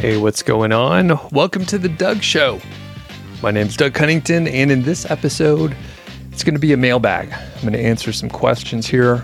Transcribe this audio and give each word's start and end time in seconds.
Hey, 0.00 0.16
what's 0.16 0.42
going 0.42 0.72
on? 0.72 1.10
Welcome 1.30 1.66
to 1.66 1.76
the 1.76 1.90
Doug 1.90 2.22
Show. 2.22 2.58
My 3.42 3.50
name's 3.50 3.76
Doug 3.76 3.92
Cunnington, 3.92 4.48
and 4.48 4.70
in 4.70 4.80
this 4.82 5.04
episode, 5.10 5.76
it's 6.32 6.42
going 6.42 6.54
to 6.54 6.58
be 6.58 6.72
a 6.72 6.76
mailbag. 6.78 7.30
I'm 7.30 7.60
going 7.60 7.74
to 7.74 7.78
answer 7.78 8.10
some 8.10 8.30
questions 8.30 8.86
here. 8.86 9.22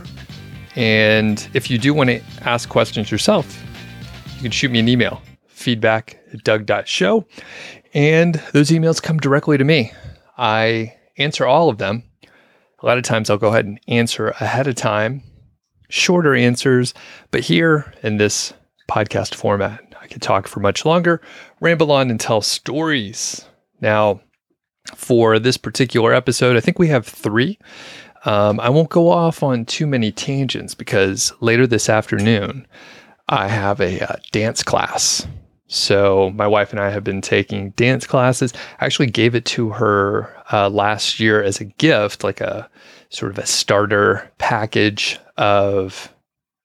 And 0.75 1.49
if 1.55 1.71
you 1.71 1.79
do 1.79 1.95
want 1.95 2.11
to 2.11 2.21
ask 2.43 2.69
questions 2.69 3.11
yourself, 3.11 3.59
you 4.35 4.43
can 4.43 4.51
shoot 4.51 4.71
me 4.71 4.79
an 4.79 4.87
email 4.87 5.23
feedback 5.49 6.23
at 6.35 6.45
doug.show. 6.45 7.25
And 7.95 8.35
those 8.53 8.69
emails 8.69 9.03
come 9.03 9.17
directly 9.17 9.57
to 9.57 9.65
me. 9.65 9.95
I 10.37 10.95
answer 11.17 11.47
all 11.47 11.71
of 11.71 11.79
them. 11.79 12.03
A 12.83 12.85
lot 12.85 12.99
of 12.99 13.03
times 13.05 13.31
I'll 13.31 13.39
go 13.39 13.49
ahead 13.49 13.65
and 13.65 13.81
answer 13.89 14.29
ahead 14.29 14.67
of 14.67 14.75
time, 14.75 15.23
shorter 15.89 16.35
answers. 16.35 16.93
But 17.31 17.41
here 17.41 17.95
in 18.03 18.19
this 18.19 18.53
podcast 18.91 19.35
format, 19.35 19.81
I 20.07 20.09
could 20.09 20.23
talk 20.23 20.47
for 20.47 20.61
much 20.61 20.85
longer, 20.85 21.21
ramble 21.61 21.91
on, 21.91 22.11
and 22.11 22.21
tell 22.21 22.41
stories. 22.41 23.45
Now, 23.81 24.21
for 24.95 25.41
this 25.41 25.57
particular 25.57 26.15
episode, 26.15 26.57
I 26.57 26.61
think 26.61 26.79
we 26.79 26.87
have 26.89 27.05
three. 27.05 27.59
Um, 28.25 28.61
I 28.61 28.69
won't 28.69 28.89
go 28.89 29.11
off 29.11 29.43
on 29.43 29.65
too 29.65 29.85
many 29.85 30.13
tangents 30.13 30.77
because 30.77 31.33
later 31.41 31.67
this 31.67 31.89
afternoon, 31.89 32.69
I 33.29 33.49
have 33.49 33.81
a 33.81 34.01
uh, 34.01 34.17
dance 34.31 34.63
class. 34.63 35.27
So, 35.67 36.31
my 36.37 36.47
wife 36.47 36.71
and 36.71 36.79
I 36.79 36.91
have 36.91 37.03
been 37.03 37.21
taking 37.21 37.71
dance 37.71 38.07
classes. 38.07 38.53
I 38.81 38.87
actually 38.87 39.11
gave 39.11 39.35
it 39.35 39.45
to 39.47 39.71
her 39.71 40.33
uh, 40.53 40.69
last 40.69 41.19
year 41.19 41.43
as 41.43 41.61
a 41.61 41.65
gift, 41.65 42.23
like 42.23 42.41
a 42.41 42.71
sort 43.09 43.33
of 43.33 43.39
a 43.39 43.47
starter 43.47 44.31
package 44.39 45.19
of 45.37 46.15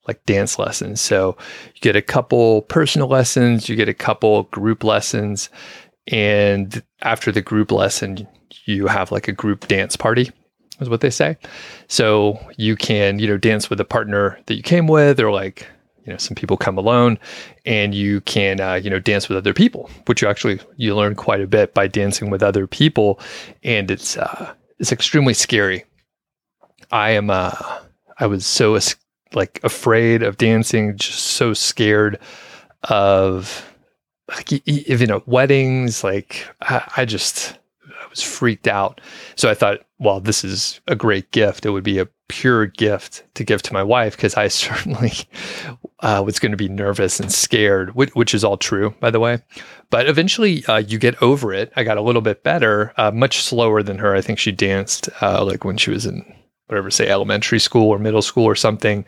like 0.07 0.25
dance 0.25 0.57
lessons. 0.57 0.99
So 1.01 1.37
you 1.75 1.81
get 1.81 1.95
a 1.95 2.01
couple 2.01 2.63
personal 2.63 3.07
lessons, 3.07 3.69
you 3.69 3.75
get 3.75 3.89
a 3.89 3.93
couple 3.93 4.43
group 4.43 4.83
lessons, 4.83 5.49
and 6.07 6.81
after 7.01 7.31
the 7.31 7.41
group 7.41 7.71
lesson, 7.71 8.27
you 8.65 8.87
have 8.87 9.11
like 9.11 9.27
a 9.27 9.31
group 9.31 9.67
dance 9.67 9.95
party, 9.95 10.31
is 10.79 10.89
what 10.89 11.01
they 11.01 11.11
say. 11.11 11.37
So 11.87 12.39
you 12.57 12.75
can, 12.75 13.19
you 13.19 13.27
know, 13.27 13.37
dance 13.37 13.69
with 13.69 13.79
a 13.79 13.85
partner 13.85 14.39
that 14.47 14.55
you 14.55 14.63
came 14.63 14.87
with, 14.87 15.19
or 15.19 15.31
like, 15.31 15.67
you 16.03 16.11
know, 16.11 16.17
some 16.17 16.33
people 16.33 16.57
come 16.57 16.79
alone, 16.79 17.19
and 17.65 17.93
you 17.93 18.21
can, 18.21 18.59
uh, 18.59 18.73
you 18.73 18.89
know, 18.89 18.99
dance 18.99 19.29
with 19.29 19.37
other 19.37 19.53
people, 19.53 19.89
which 20.07 20.23
you 20.23 20.27
actually 20.27 20.59
you 20.75 20.95
learn 20.95 21.13
quite 21.13 21.41
a 21.41 21.47
bit 21.47 21.75
by 21.75 21.87
dancing 21.87 22.31
with 22.31 22.41
other 22.41 22.65
people, 22.65 23.19
and 23.63 23.91
it's 23.91 24.17
uh, 24.17 24.51
it's 24.79 24.91
extremely 24.91 25.35
scary. 25.35 25.85
I 26.91 27.11
am, 27.11 27.29
uh, 27.29 27.51
I 28.17 28.25
was 28.25 28.45
so 28.45 28.75
like 29.33 29.59
afraid 29.63 30.23
of 30.23 30.37
dancing, 30.37 30.97
just 30.97 31.19
so 31.19 31.53
scared 31.53 32.19
of 32.83 33.67
like 34.27 34.51
even 34.67 35.11
at 35.11 35.27
weddings. 35.27 36.03
Like 36.03 36.47
I, 36.61 36.89
I 36.97 37.05
just 37.05 37.57
I 37.89 38.07
was 38.09 38.21
freaked 38.21 38.67
out. 38.67 39.01
So 39.35 39.49
I 39.49 39.53
thought, 39.53 39.79
well, 39.99 40.19
this 40.19 40.43
is 40.43 40.81
a 40.87 40.95
great 40.95 41.31
gift. 41.31 41.65
It 41.65 41.71
would 41.71 41.83
be 41.83 41.99
a 41.99 42.07
pure 42.27 42.65
gift 42.65 43.23
to 43.33 43.43
give 43.43 43.61
to 43.61 43.73
my 43.73 43.83
wife 43.83 44.15
because 44.15 44.35
I 44.35 44.47
certainly 44.49 45.11
uh, 45.99 46.23
was 46.25 46.39
going 46.39 46.51
to 46.51 46.57
be 46.57 46.69
nervous 46.69 47.19
and 47.19 47.31
scared, 47.31 47.93
which, 47.93 48.09
which, 48.15 48.33
is 48.33 48.43
all 48.43 48.57
true, 48.57 48.95
by 48.99 49.11
the 49.11 49.19
way. 49.19 49.43
But 49.89 50.07
eventually, 50.07 50.65
uh, 50.65 50.77
you 50.77 50.97
get 50.97 51.21
over 51.21 51.53
it. 51.53 51.71
I 51.75 51.83
got 51.83 51.97
a 51.97 52.01
little 52.01 52.21
bit 52.21 52.43
better, 52.43 52.93
uh, 52.97 53.11
much 53.11 53.41
slower 53.43 53.83
than 53.83 53.97
her. 53.97 54.15
I 54.15 54.21
think 54.21 54.39
she 54.39 54.51
danced 54.51 55.09
uh, 55.21 55.43
like 55.43 55.65
when 55.65 55.77
she 55.77 55.91
was 55.91 56.05
in 56.05 56.23
whatever, 56.71 56.89
say 56.89 57.09
elementary 57.09 57.59
school 57.59 57.89
or 57.89 57.99
middle 57.99 58.21
school 58.21 58.45
or 58.45 58.55
something. 58.55 59.05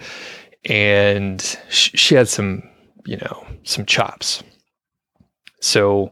And 0.66 1.42
sh- 1.70 1.92
she 1.95 2.16
had 2.16 2.28
some, 2.28 2.61
you 3.05 3.17
know, 3.17 3.45
some 3.64 3.86
chops. 3.86 4.44
So 5.61 6.11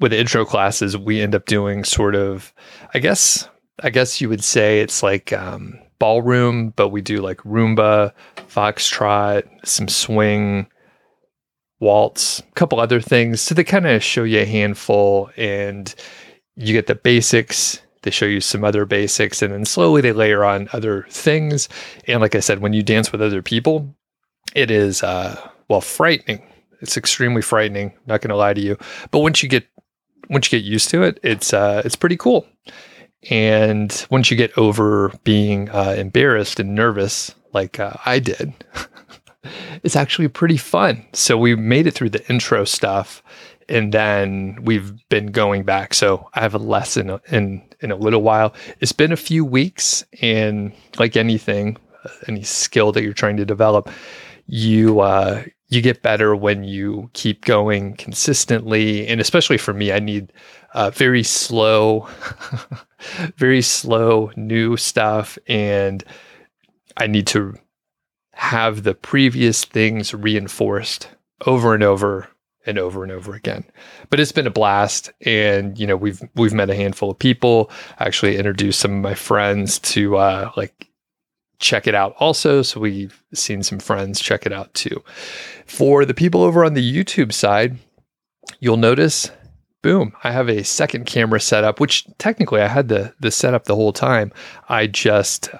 with 0.00 0.12
the 0.12 0.18
intro 0.18 0.44
classes, 0.44 0.96
we 0.96 1.20
end 1.20 1.34
up 1.34 1.46
doing 1.46 1.84
sort 1.84 2.14
of, 2.14 2.54
I 2.94 3.00
guess, 3.00 3.48
I 3.82 3.90
guess 3.90 4.20
you 4.20 4.28
would 4.28 4.44
say 4.44 4.80
it's 4.80 5.02
like 5.02 5.32
um, 5.32 5.78
ballroom, 5.98 6.72
but 6.76 6.88
we 6.88 7.02
do 7.02 7.18
like 7.18 7.38
rumba, 7.38 8.12
foxtrot, 8.36 9.42
some 9.66 9.88
swing, 9.88 10.68
waltz, 11.80 12.40
a 12.40 12.52
couple 12.54 12.78
other 12.78 13.00
things. 13.00 13.40
So 13.40 13.54
they 13.54 13.64
kind 13.64 13.86
of 13.86 14.02
show 14.02 14.22
you 14.22 14.40
a 14.40 14.46
handful 14.46 15.30
and 15.36 15.92
you 16.56 16.72
get 16.72 16.86
the 16.86 16.94
basics 16.94 17.80
they 18.04 18.10
show 18.10 18.26
you 18.26 18.40
some 18.40 18.64
other 18.64 18.84
basics 18.84 19.42
and 19.42 19.52
then 19.52 19.64
slowly 19.64 20.00
they 20.00 20.12
layer 20.12 20.44
on 20.44 20.68
other 20.72 21.06
things. 21.10 21.68
And 22.06 22.20
like 22.20 22.34
I 22.34 22.40
said, 22.40 22.60
when 22.60 22.72
you 22.72 22.82
dance 22.82 23.10
with 23.10 23.20
other 23.20 23.42
people, 23.42 23.94
it 24.54 24.70
is, 24.70 25.02
uh, 25.02 25.36
well, 25.68 25.80
frightening. 25.80 26.42
It's 26.80 26.96
extremely 26.96 27.42
frightening. 27.42 27.92
Not 28.06 28.20
going 28.20 28.30
to 28.30 28.36
lie 28.36 28.54
to 28.54 28.60
you. 28.60 28.78
But 29.10 29.20
once 29.20 29.42
you 29.42 29.48
get, 29.48 29.66
once 30.30 30.50
you 30.50 30.58
get 30.58 30.66
used 30.66 30.90
to 30.90 31.02
it, 31.02 31.18
it's, 31.22 31.52
uh, 31.52 31.82
it's 31.84 31.96
pretty 31.96 32.16
cool. 32.16 32.46
And 33.30 34.06
once 34.10 34.30
you 34.30 34.36
get 34.36 34.56
over 34.58 35.12
being 35.24 35.70
uh, 35.70 35.94
embarrassed 35.96 36.60
and 36.60 36.74
nervous, 36.74 37.34
like 37.52 37.80
uh, 37.80 37.94
I 38.04 38.18
did, 38.18 38.52
it's 39.82 39.96
actually 39.96 40.28
pretty 40.28 40.58
fun. 40.58 41.06
So 41.14 41.38
we 41.38 41.54
made 41.54 41.86
it 41.86 41.92
through 41.92 42.10
the 42.10 42.28
intro 42.28 42.64
stuff 42.64 43.22
and 43.68 43.92
then 43.92 44.58
we've 44.62 44.92
been 45.08 45.26
going 45.26 45.62
back. 45.64 45.94
So 45.94 46.28
I 46.34 46.40
have 46.40 46.54
a 46.54 46.58
lesson 46.58 47.18
in 47.30 47.62
in 47.80 47.90
a 47.90 47.96
little 47.96 48.22
while. 48.22 48.54
It's 48.80 48.92
been 48.92 49.12
a 49.12 49.16
few 49.16 49.44
weeks, 49.44 50.04
and 50.20 50.72
like 50.98 51.16
anything, 51.16 51.76
uh, 52.04 52.10
any 52.28 52.42
skill 52.42 52.92
that 52.92 53.02
you're 53.02 53.12
trying 53.12 53.36
to 53.36 53.44
develop, 53.44 53.90
you 54.46 55.00
uh, 55.00 55.44
you 55.68 55.80
get 55.80 56.02
better 56.02 56.36
when 56.36 56.64
you 56.64 57.10
keep 57.12 57.44
going 57.44 57.94
consistently. 57.94 59.06
And 59.06 59.20
especially 59.20 59.58
for 59.58 59.74
me, 59.74 59.92
I 59.92 59.98
need 59.98 60.32
uh, 60.74 60.90
very 60.90 61.22
slow, 61.22 62.08
very 63.36 63.62
slow 63.62 64.30
new 64.36 64.76
stuff, 64.76 65.38
and 65.46 66.04
I 66.96 67.06
need 67.06 67.26
to 67.28 67.54
have 68.32 68.82
the 68.82 68.94
previous 68.94 69.64
things 69.64 70.12
reinforced 70.12 71.08
over 71.46 71.74
and 71.74 71.82
over 71.82 72.28
and 72.66 72.78
over 72.78 73.02
and 73.02 73.12
over 73.12 73.34
again. 73.34 73.64
But 74.10 74.20
it's 74.20 74.32
been 74.32 74.46
a 74.46 74.50
blast, 74.50 75.10
and 75.22 75.78
you 75.78 75.86
know 75.86 75.96
we've 75.96 76.22
we've 76.34 76.54
met 76.54 76.70
a 76.70 76.74
handful 76.74 77.10
of 77.10 77.18
people. 77.18 77.70
Actually 77.98 78.36
introduced 78.36 78.80
some 78.80 78.92
of 78.92 79.02
my 79.02 79.14
friends 79.14 79.78
to 79.80 80.16
uh, 80.16 80.50
like 80.56 80.88
check 81.58 81.86
it 81.86 81.94
out 81.94 82.14
also. 82.18 82.62
So 82.62 82.80
we've 82.80 83.22
seen 83.32 83.62
some 83.62 83.78
friends 83.78 84.20
check 84.20 84.46
it 84.46 84.52
out 84.52 84.72
too. 84.74 85.02
For 85.66 86.04
the 86.04 86.14
people 86.14 86.42
over 86.42 86.64
on 86.64 86.74
the 86.74 87.04
YouTube 87.04 87.32
side, 87.32 87.78
you'll 88.60 88.76
notice. 88.76 89.30
Boom! 89.82 90.14
I 90.24 90.30
have 90.30 90.48
a 90.48 90.64
second 90.64 91.04
camera 91.04 91.38
set 91.38 91.62
up, 91.62 91.78
which 91.78 92.06
technically 92.16 92.62
I 92.62 92.68
had 92.68 92.88
the 92.88 93.14
the 93.20 93.30
setup 93.30 93.64
the 93.64 93.76
whole 93.76 93.92
time. 93.92 94.32
I 94.70 94.86
just, 94.86 95.50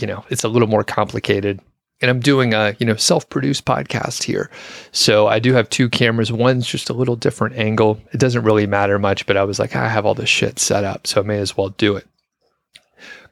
you 0.00 0.06
know, 0.08 0.24
it's 0.30 0.42
a 0.42 0.48
little 0.48 0.66
more 0.66 0.82
complicated 0.82 1.60
and 2.02 2.10
I'm 2.10 2.20
doing 2.20 2.52
a 2.52 2.76
you 2.78 2.84
know 2.84 2.96
self-produced 2.96 3.64
podcast 3.64 4.24
here. 4.24 4.50
So 4.90 5.28
I 5.28 5.38
do 5.38 5.54
have 5.54 5.70
two 5.70 5.88
cameras. 5.88 6.30
One's 6.30 6.66
just 6.66 6.90
a 6.90 6.94
little 6.94 7.16
different 7.16 7.56
angle. 7.56 8.00
It 8.12 8.20
doesn't 8.20 8.42
really 8.42 8.66
matter 8.66 8.98
much, 8.98 9.24
but 9.24 9.36
I 9.36 9.44
was 9.44 9.58
like, 9.58 9.74
I 9.74 9.88
have 9.88 10.04
all 10.04 10.14
this 10.14 10.28
shit 10.28 10.58
set 10.58 10.84
up, 10.84 11.06
so 11.06 11.20
I 11.20 11.24
may 11.24 11.38
as 11.38 11.56
well 11.56 11.70
do 11.70 11.96
it. 11.96 12.06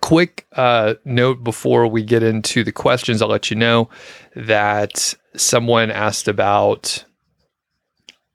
Quick 0.00 0.46
uh, 0.52 0.94
note 1.04 1.44
before 1.44 1.86
we 1.86 2.02
get 2.02 2.22
into 2.22 2.64
the 2.64 2.72
questions, 2.72 3.20
I'll 3.20 3.28
let 3.28 3.50
you 3.50 3.56
know 3.56 3.90
that 4.34 5.14
someone 5.36 5.90
asked 5.90 6.26
about 6.26 7.04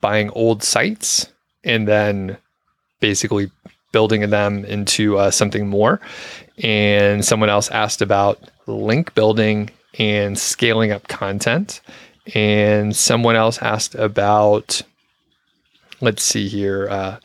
buying 0.02 0.30
old 0.32 0.62
sites 0.62 1.28
and 1.64 1.88
then 1.88 2.38
basically 3.00 3.50
building 3.92 4.30
them 4.30 4.64
into 4.66 5.18
uh, 5.18 5.32
something 5.32 5.68
more. 5.68 6.00
And 6.64 7.26
someone 7.26 7.50
else 7.50 7.70
asked 7.70 8.02
about 8.02 8.40
link 8.68 9.16
building 9.16 9.70
and 10.00 10.38
scaling 10.38 10.92
up 10.92 11.08
content. 11.08 11.82
And 12.34 12.96
someone 12.96 13.36
else 13.36 13.60
asked 13.60 13.96
about, 13.96 14.82
let's 16.02 16.24
see 16.24 16.48
here, 16.48 16.88
uh, 16.90 17.18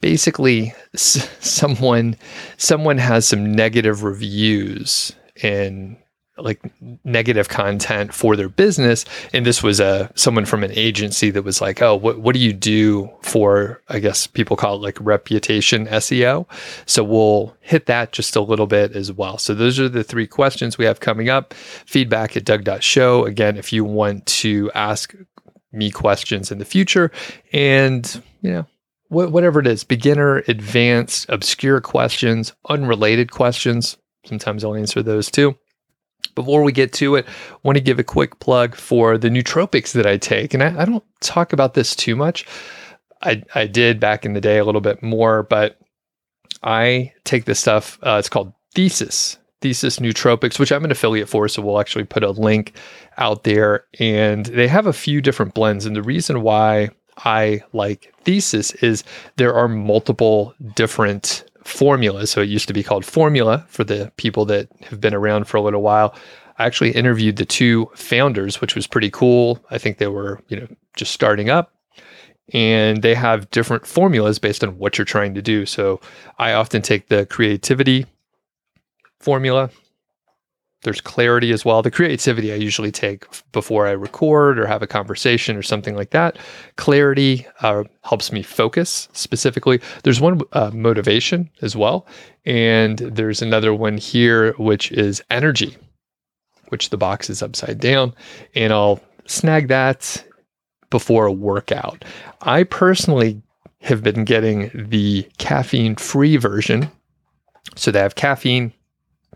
basically 0.00 0.74
s- 0.94 1.28
someone 1.40 2.16
someone 2.56 2.98
has 2.98 3.26
some 3.26 3.52
negative 3.52 4.02
reviews 4.02 5.12
and 5.42 5.96
like 6.44 6.60
negative 7.04 7.48
content 7.48 8.12
for 8.14 8.36
their 8.36 8.48
business. 8.48 9.04
And 9.32 9.46
this 9.46 9.62
was 9.62 9.80
a 9.80 10.10
someone 10.14 10.44
from 10.44 10.64
an 10.64 10.72
agency 10.72 11.30
that 11.30 11.42
was 11.42 11.60
like 11.60 11.82
oh 11.82 11.94
what, 11.94 12.20
what 12.20 12.34
do 12.34 12.40
you 12.40 12.52
do 12.52 13.10
for 13.22 13.80
i 13.88 13.98
guess 13.98 14.26
people 14.26 14.56
call 14.56 14.76
it 14.76 14.82
like 14.82 14.96
reputation 15.00 15.86
seo 15.86 16.46
so 16.86 17.04
we'll 17.04 17.56
hit 17.60 17.86
that 17.86 18.12
just 18.12 18.36
a 18.36 18.40
little 18.40 18.66
bit 18.66 18.96
as 18.96 19.12
well. 19.12 19.38
So 19.38 19.54
those 19.54 19.78
are 19.78 19.88
the 19.88 20.04
three 20.04 20.26
questions 20.26 20.76
we 20.76 20.84
have 20.84 21.00
coming 21.00 21.28
up. 21.28 21.54
Feedback 21.54 22.36
at 22.36 22.44
doug.show 22.44 23.24
again 23.24 23.56
if 23.56 23.72
you 23.72 23.84
want 23.84 24.26
to 24.26 24.70
ask 24.74 25.14
me 25.72 25.90
questions 25.90 26.50
in 26.50 26.58
the 26.58 26.64
future 26.64 27.10
and 27.52 28.22
you 28.42 28.50
know 28.50 28.66
whatever 29.08 29.60
it 29.60 29.66
is 29.66 29.84
beginner 29.84 30.38
advanced 30.48 31.28
obscure 31.28 31.80
questions 31.80 32.52
unrelated 32.68 33.30
questions 33.30 33.96
sometimes 34.26 34.64
i'll 34.64 34.74
answer 34.74 35.02
those 35.02 35.30
too 35.30 35.54
Before 36.34 36.62
we 36.62 36.72
get 36.72 36.92
to 36.94 37.16
it, 37.16 37.26
I 37.26 37.56
want 37.62 37.76
to 37.76 37.84
give 37.84 37.98
a 37.98 38.04
quick 38.04 38.38
plug 38.38 38.74
for 38.74 39.18
the 39.18 39.28
nootropics 39.28 39.92
that 39.92 40.06
I 40.06 40.16
take. 40.16 40.54
And 40.54 40.62
I, 40.62 40.82
I 40.82 40.84
don't 40.84 41.04
talk 41.20 41.52
about 41.52 41.74
this 41.74 41.94
too 41.96 42.16
much. 42.16 42.46
I, 43.22 43.42
I 43.54 43.66
did 43.66 44.00
back 44.00 44.24
in 44.24 44.32
the 44.32 44.40
day 44.40 44.58
a 44.58 44.64
little 44.64 44.80
bit 44.80 45.02
more, 45.02 45.42
but 45.42 45.78
I 46.62 47.12
take 47.24 47.44
this 47.44 47.60
stuff. 47.60 47.98
Uh, 48.02 48.16
it's 48.18 48.28
called 48.28 48.52
Thesis, 48.74 49.38
Thesis 49.60 49.98
Nootropics, 49.98 50.58
which 50.58 50.72
I'm 50.72 50.84
an 50.84 50.90
affiliate 50.90 51.28
for. 51.28 51.48
So 51.48 51.62
we'll 51.62 51.80
actually 51.80 52.04
put 52.04 52.22
a 52.22 52.30
link 52.30 52.74
out 53.18 53.44
there. 53.44 53.84
And 53.98 54.46
they 54.46 54.68
have 54.68 54.86
a 54.86 54.92
few 54.92 55.20
different 55.20 55.54
blends. 55.54 55.84
And 55.84 55.96
the 55.96 56.02
reason 56.02 56.42
why 56.42 56.90
I 57.18 57.62
like 57.72 58.14
Thesis 58.24 58.72
is 58.76 59.04
there 59.36 59.54
are 59.54 59.68
multiple 59.68 60.54
different 60.74 61.44
formulas. 61.64 62.30
So 62.30 62.40
it 62.40 62.48
used 62.48 62.68
to 62.68 62.74
be 62.74 62.82
called 62.82 63.04
Formula 63.04 63.64
for 63.68 63.84
the 63.84 64.12
people 64.16 64.44
that 64.46 64.68
have 64.82 65.00
been 65.00 65.14
around 65.14 65.46
for 65.46 65.56
a 65.56 65.60
little 65.60 65.82
while. 65.82 66.14
I 66.58 66.66
actually 66.66 66.90
interviewed 66.90 67.36
the 67.36 67.44
two 67.44 67.90
founders, 67.94 68.60
which 68.60 68.74
was 68.74 68.86
pretty 68.86 69.10
cool. 69.10 69.64
I 69.70 69.78
think 69.78 69.98
they 69.98 70.08
were, 70.08 70.40
you 70.48 70.60
know, 70.60 70.68
just 70.96 71.12
starting 71.12 71.48
up 71.48 71.72
and 72.52 73.02
they 73.02 73.14
have 73.14 73.50
different 73.50 73.86
formulas 73.86 74.38
based 74.38 74.64
on 74.64 74.78
what 74.78 74.98
you're 74.98 75.04
trying 75.04 75.34
to 75.34 75.42
do. 75.42 75.66
So 75.66 76.00
I 76.38 76.52
often 76.52 76.82
take 76.82 77.08
the 77.08 77.26
creativity 77.26 78.06
formula. 79.20 79.70
There's 80.82 81.00
clarity 81.00 81.52
as 81.52 81.64
well. 81.64 81.82
The 81.82 81.90
creativity 81.90 82.52
I 82.52 82.56
usually 82.56 82.90
take 82.90 83.26
before 83.52 83.86
I 83.86 83.90
record 83.90 84.58
or 84.58 84.66
have 84.66 84.82
a 84.82 84.86
conversation 84.86 85.56
or 85.56 85.62
something 85.62 85.94
like 85.94 86.10
that. 86.10 86.38
Clarity 86.76 87.46
uh, 87.60 87.84
helps 88.02 88.32
me 88.32 88.42
focus 88.42 89.08
specifically. 89.12 89.80
There's 90.04 90.20
one 90.20 90.40
uh, 90.52 90.70
motivation 90.72 91.50
as 91.60 91.76
well. 91.76 92.06
And 92.46 92.98
there's 92.98 93.42
another 93.42 93.74
one 93.74 93.98
here, 93.98 94.54
which 94.54 94.90
is 94.92 95.22
energy, 95.30 95.76
which 96.68 96.88
the 96.88 96.96
box 96.96 97.28
is 97.28 97.42
upside 97.42 97.78
down. 97.78 98.14
And 98.54 98.72
I'll 98.72 99.00
snag 99.26 99.68
that 99.68 100.24
before 100.88 101.26
a 101.26 101.32
workout. 101.32 102.06
I 102.40 102.64
personally 102.64 103.42
have 103.82 104.02
been 104.02 104.24
getting 104.24 104.70
the 104.74 105.28
caffeine 105.36 105.96
free 105.96 106.36
version. 106.36 106.90
So 107.76 107.90
they 107.90 108.00
have 108.00 108.14
caffeine, 108.14 108.72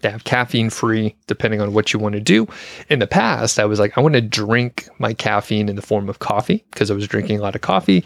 they 0.00 0.10
have 0.10 0.24
caffeine 0.24 0.70
free, 0.70 1.14
depending 1.26 1.60
on 1.60 1.72
what 1.72 1.92
you 1.92 1.98
want 1.98 2.14
to 2.14 2.20
do. 2.20 2.46
In 2.90 2.98
the 2.98 3.06
past, 3.06 3.58
I 3.58 3.64
was 3.64 3.78
like, 3.78 3.96
I 3.96 4.00
want 4.00 4.14
to 4.14 4.20
drink 4.20 4.88
my 4.98 5.14
caffeine 5.14 5.68
in 5.68 5.76
the 5.76 5.82
form 5.82 6.08
of 6.08 6.18
coffee 6.18 6.64
because 6.70 6.90
I 6.90 6.94
was 6.94 7.08
drinking 7.08 7.38
a 7.38 7.42
lot 7.42 7.54
of 7.54 7.62
coffee. 7.62 8.04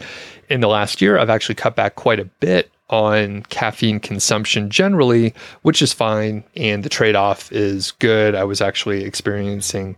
In 0.49 0.61
the 0.61 0.67
last 0.67 1.01
year, 1.01 1.17
I've 1.17 1.29
actually 1.29 1.55
cut 1.55 1.75
back 1.75 1.95
quite 1.95 2.19
a 2.19 2.25
bit 2.25 2.71
on 2.89 3.43
caffeine 3.43 3.99
consumption 3.99 4.69
generally, 4.69 5.33
which 5.61 5.81
is 5.81 5.93
fine. 5.93 6.43
And 6.55 6.83
the 6.83 6.89
trade 6.89 7.15
off 7.15 7.51
is 7.51 7.91
good. 7.91 8.35
I 8.35 8.43
was 8.43 8.61
actually 8.61 9.03
experiencing 9.03 9.95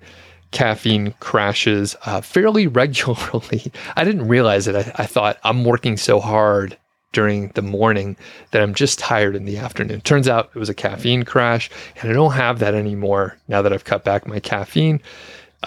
caffeine 0.51 1.13
crashes 1.19 1.95
uh, 2.05 2.21
fairly 2.21 2.67
regularly. 2.67 3.71
I 3.95 4.03
didn't 4.03 4.27
realize 4.27 4.67
it. 4.67 4.75
I, 4.75 5.03
I, 5.03 5.05
thought 5.05 5.37
I'm 5.43 5.63
working 5.63 5.97
so 5.97 6.19
hard 6.19 6.77
during 7.13 7.49
the 7.49 7.61
morning 7.61 8.15
that 8.51 8.61
I'm 8.61 8.73
just 8.73 8.99
tired 8.99 9.35
in 9.35 9.45
the 9.45 9.57
afternoon. 9.57 10.01
Turns 10.01 10.27
out 10.27 10.49
it 10.55 10.59
was 10.59 10.69
a 10.69 10.73
caffeine 10.73 11.23
crash, 11.23 11.69
and 12.01 12.09
I 12.09 12.13
don't 12.13 12.33
have 12.33 12.59
that 12.59 12.73
anymore 12.73 13.37
now 13.47 13.61
that 13.61 13.73
I've 13.73 13.83
cut 13.83 14.03
back 14.03 14.27
my 14.27 14.39
caffeine, 14.39 15.01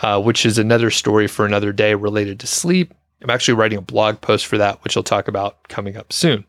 uh, 0.03 0.21
which 0.21 0.47
is 0.47 0.59
another 0.59 0.91
story 0.91 1.27
for 1.27 1.45
another 1.45 1.73
day 1.73 1.95
related 1.95 2.41
to 2.41 2.47
sleep. 2.47 2.95
I'm 3.23 3.31
actually 3.31 3.55
writing 3.55 3.79
a 3.79 3.83
blog 3.83 4.21
post 4.21 4.47
for 4.47 4.59
that, 4.59 4.83
which 4.85 4.97
I'll 4.97 5.03
talk 5.03 5.29
about 5.29 5.69
coming 5.69 5.97
up 5.97 6.13
soon. 6.13 6.45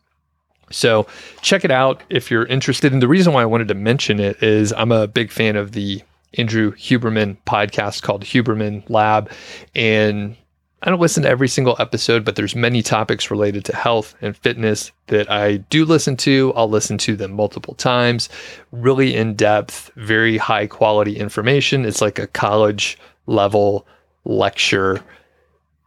So 0.72 1.08
check 1.42 1.64
it 1.64 1.72
out 1.72 2.02
if 2.10 2.32
you're 2.32 2.46
interested. 2.46 2.92
And 2.92 3.02
the 3.02 3.08
reason 3.08 3.34
why 3.34 3.44
I 3.44 3.46
wanted 3.46 3.68
to 3.70 3.76
mention 3.76 4.20
it 4.20 4.42
is 4.42 4.74
I'm 4.74 4.92
a 4.92 5.08
big 5.08 5.32
fan 5.32 5.56
of 5.56 5.74
the 5.74 6.02
Andrew 6.38 6.74
Huberman 6.74 7.38
podcast 7.46 8.02
called 8.02 8.24
Huberman 8.24 8.90
Lab. 8.90 9.32
And 9.74 10.36
I 10.82 10.90
don't 10.90 11.02
listen 11.02 11.24
to 11.24 11.30
every 11.30 11.48
single 11.48 11.76
episode, 11.80 12.24
but 12.24 12.36
there's 12.36 12.56
many 12.56 12.84
topics 12.84 13.32
related 13.32 13.66
to 13.66 13.76
health 13.76 14.14
and 14.22 14.38
fitness 14.38 14.92
that 15.08 15.32
I 15.32 15.58
do 15.58 15.86
listen 15.86 16.16
to. 16.18 16.54
I'll 16.56 16.70
listen 16.70 16.98
to 17.00 17.16
them 17.16 17.32
multiple 17.32 17.74
times. 17.74 18.30
Really 18.72 19.16
in 19.16 19.36
depth, 19.36 19.90
very 19.96 20.38
high 20.38 20.68
quality 20.68 21.18
information. 21.18 21.86
It's 21.86 22.02
like 22.02 22.20
a 22.20 22.28
college 22.28 23.00
level 23.26 23.88
lecture 24.26 25.02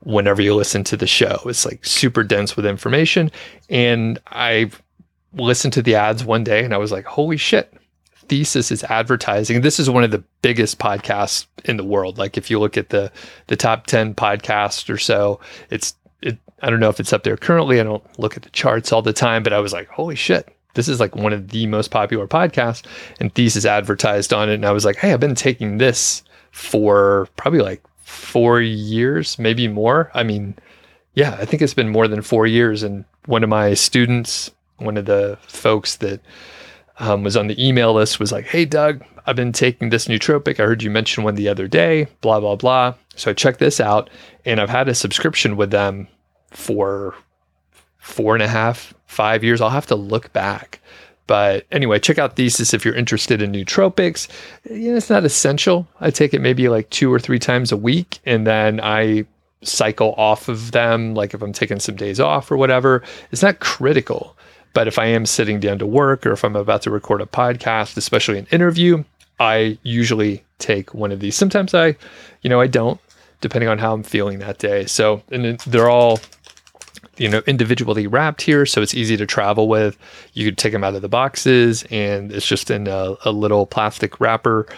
whenever 0.00 0.40
you 0.42 0.54
listen 0.54 0.84
to 0.84 0.96
the 0.96 1.06
show. 1.06 1.38
It's 1.46 1.66
like 1.66 1.84
super 1.84 2.24
dense 2.24 2.56
with 2.56 2.66
information. 2.66 3.30
And 3.68 4.18
I 4.28 4.70
listened 5.34 5.74
to 5.74 5.82
the 5.82 5.94
ads 5.96 6.24
one 6.24 6.44
day 6.44 6.64
and 6.64 6.72
I 6.72 6.78
was 6.78 6.90
like, 6.90 7.04
holy 7.04 7.36
shit, 7.36 7.72
thesis 8.28 8.70
is 8.70 8.84
advertising. 8.84 9.60
This 9.60 9.80
is 9.80 9.90
one 9.90 10.04
of 10.04 10.10
the 10.10 10.22
biggest 10.42 10.78
podcasts 10.78 11.46
in 11.64 11.76
the 11.76 11.84
world. 11.84 12.18
Like 12.18 12.36
if 12.36 12.50
you 12.50 12.58
look 12.58 12.76
at 12.76 12.90
the 12.90 13.10
the 13.46 13.56
top 13.56 13.86
10 13.86 14.14
podcasts 14.14 14.88
or 14.90 14.98
so, 14.98 15.40
it's 15.70 15.94
it 16.22 16.38
I 16.62 16.70
don't 16.70 16.80
know 16.80 16.88
if 16.88 17.00
it's 17.00 17.12
up 17.12 17.24
there 17.24 17.36
currently. 17.36 17.80
I 17.80 17.84
don't 17.84 18.04
look 18.18 18.36
at 18.36 18.42
the 18.42 18.50
charts 18.50 18.92
all 18.92 19.02
the 19.02 19.12
time, 19.12 19.42
but 19.42 19.52
I 19.52 19.58
was 19.58 19.72
like, 19.72 19.88
holy 19.88 20.16
shit. 20.16 20.54
This 20.74 20.88
is 20.88 21.00
like 21.00 21.16
one 21.16 21.32
of 21.32 21.48
the 21.48 21.66
most 21.66 21.90
popular 21.90 22.28
podcasts 22.28 22.84
and 23.18 23.34
thesis 23.34 23.64
advertised 23.64 24.32
on 24.32 24.48
it 24.48 24.54
and 24.54 24.66
I 24.66 24.70
was 24.70 24.84
like, 24.84 24.96
"Hey, 24.96 25.12
I've 25.12 25.20
been 25.20 25.34
taking 25.34 25.78
this 25.78 26.22
for 26.52 27.28
probably 27.36 27.60
like 27.60 27.82
4 28.04 28.60
years, 28.60 29.38
maybe 29.38 29.66
more." 29.66 30.10
I 30.14 30.22
mean, 30.22 30.54
yeah, 31.14 31.36
I 31.40 31.44
think 31.46 31.62
it's 31.62 31.74
been 31.74 31.88
more 31.88 32.06
than 32.06 32.22
4 32.22 32.46
years 32.46 32.82
and 32.82 33.04
one 33.26 33.42
of 33.42 33.48
my 33.48 33.74
students, 33.74 34.50
one 34.76 34.96
of 34.96 35.06
the 35.06 35.38
folks 35.42 35.96
that 35.96 36.20
um, 36.98 37.22
was 37.22 37.36
on 37.36 37.46
the 37.46 37.66
email 37.66 37.92
list 37.94 38.20
was 38.20 38.32
like, 38.32 38.46
Hey, 38.46 38.64
Doug, 38.64 39.04
I've 39.26 39.36
been 39.36 39.52
taking 39.52 39.90
this 39.90 40.06
nootropic. 40.06 40.58
I 40.58 40.64
heard 40.64 40.82
you 40.82 40.90
mention 40.90 41.22
one 41.22 41.34
the 41.34 41.48
other 41.48 41.68
day, 41.68 42.08
blah, 42.20 42.40
blah, 42.40 42.56
blah. 42.56 42.94
So 43.14 43.30
I 43.30 43.34
checked 43.34 43.58
this 43.58 43.80
out 43.80 44.10
and 44.44 44.60
I've 44.60 44.70
had 44.70 44.88
a 44.88 44.94
subscription 44.94 45.56
with 45.56 45.70
them 45.70 46.08
for 46.50 47.14
four 47.98 48.34
and 48.34 48.42
a 48.42 48.48
half, 48.48 48.94
five 49.06 49.44
years. 49.44 49.60
I'll 49.60 49.70
have 49.70 49.86
to 49.86 49.94
look 49.94 50.32
back. 50.32 50.80
But 51.26 51.66
anyway, 51.70 51.98
check 51.98 52.18
out 52.18 52.36
Thesis 52.36 52.72
if 52.72 52.86
you're 52.86 52.94
interested 52.94 53.42
in 53.42 53.52
nootropics. 53.52 54.28
You 54.64 54.92
know, 54.92 54.96
it's 54.96 55.10
not 55.10 55.24
essential. 55.24 55.86
I 56.00 56.10
take 56.10 56.32
it 56.32 56.40
maybe 56.40 56.70
like 56.70 56.88
two 56.88 57.12
or 57.12 57.18
three 57.18 57.38
times 57.38 57.70
a 57.70 57.76
week 57.76 58.18
and 58.24 58.46
then 58.46 58.80
I 58.80 59.26
cycle 59.62 60.14
off 60.16 60.48
of 60.48 60.72
them, 60.72 61.14
like 61.14 61.34
if 61.34 61.42
I'm 61.42 61.52
taking 61.52 61.80
some 61.80 61.96
days 61.96 62.18
off 62.18 62.50
or 62.50 62.56
whatever. 62.56 63.02
It's 63.30 63.42
not 63.42 63.60
critical. 63.60 64.36
But 64.78 64.86
if 64.86 64.96
I 64.96 65.06
am 65.06 65.26
sitting 65.26 65.58
down 65.58 65.80
to 65.80 65.86
work 65.86 66.24
or 66.24 66.30
if 66.30 66.44
I'm 66.44 66.54
about 66.54 66.82
to 66.82 66.90
record 66.92 67.20
a 67.20 67.26
podcast, 67.26 67.96
especially 67.96 68.38
an 68.38 68.46
interview, 68.52 69.02
I 69.40 69.76
usually 69.82 70.44
take 70.60 70.94
one 70.94 71.10
of 71.10 71.18
these. 71.18 71.34
Sometimes 71.34 71.74
I, 71.74 71.96
you 72.42 72.48
know, 72.48 72.60
I 72.60 72.68
don't, 72.68 73.00
depending 73.40 73.68
on 73.68 73.78
how 73.78 73.92
I'm 73.92 74.04
feeling 74.04 74.38
that 74.38 74.58
day. 74.58 74.86
So, 74.86 75.20
and 75.32 75.58
they're 75.62 75.90
all, 75.90 76.20
you 77.16 77.28
know, 77.28 77.42
individually 77.48 78.06
wrapped 78.06 78.40
here. 78.40 78.64
So 78.66 78.80
it's 78.80 78.94
easy 78.94 79.16
to 79.16 79.26
travel 79.26 79.66
with. 79.66 79.98
You 80.34 80.44
could 80.44 80.58
take 80.58 80.74
them 80.74 80.84
out 80.84 80.94
of 80.94 81.02
the 81.02 81.08
boxes 81.08 81.82
and 81.90 82.30
it's 82.30 82.46
just 82.46 82.70
in 82.70 82.86
a, 82.86 83.16
a 83.24 83.32
little 83.32 83.66
plastic 83.66 84.20
wrapper 84.20 84.68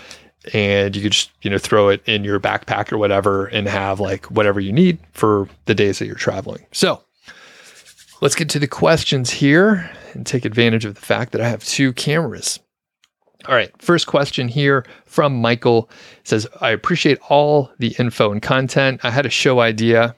and 0.55 0.97
you 0.97 1.03
could 1.03 1.13
just 1.13 1.31
you 1.43 1.51
know 1.51 1.59
throw 1.59 1.91
it 1.91 2.03
in 2.07 2.25
your 2.25 2.41
backpack 2.41 2.91
or 2.91 2.97
whatever 2.97 3.49
and 3.49 3.69
have 3.69 4.01
like 4.01 4.25
whatever 4.31 4.61
you 4.61 4.73
need 4.73 4.99
for 5.13 5.47
the 5.67 5.75
days 5.75 5.99
that 5.99 6.07
you're 6.07 6.15
traveling 6.15 6.65
so 6.73 7.03
Let's 8.21 8.35
get 8.35 8.51
to 8.51 8.59
the 8.59 8.69
questions 8.69 9.31
here 9.31 9.91
and 10.15 10.27
take 10.27 10.45
advantage 10.45 10.85
of 10.85 10.95
the 10.95 11.01
fact 11.01 11.33
that 11.33 11.41
I 11.41 11.49
have 11.49 11.65
two 11.65 11.93
cameras. 11.93 12.61
All 13.47 13.55
right, 13.55 13.71
first 13.81 14.07
question 14.07 14.49
here 14.49 14.85
from 15.07 15.41
Michael 15.41 15.89
says, 16.25 16.47
I 16.61 16.71
appreciate 16.71 17.19
all 17.29 17.73
the 17.79 17.95
info 17.99 18.33
and 18.33 18.43
content. 18.43 19.01
I 19.03 19.11
had 19.11 19.25
a 19.25 19.31
show 19.31 19.61
idea. 19.61 20.15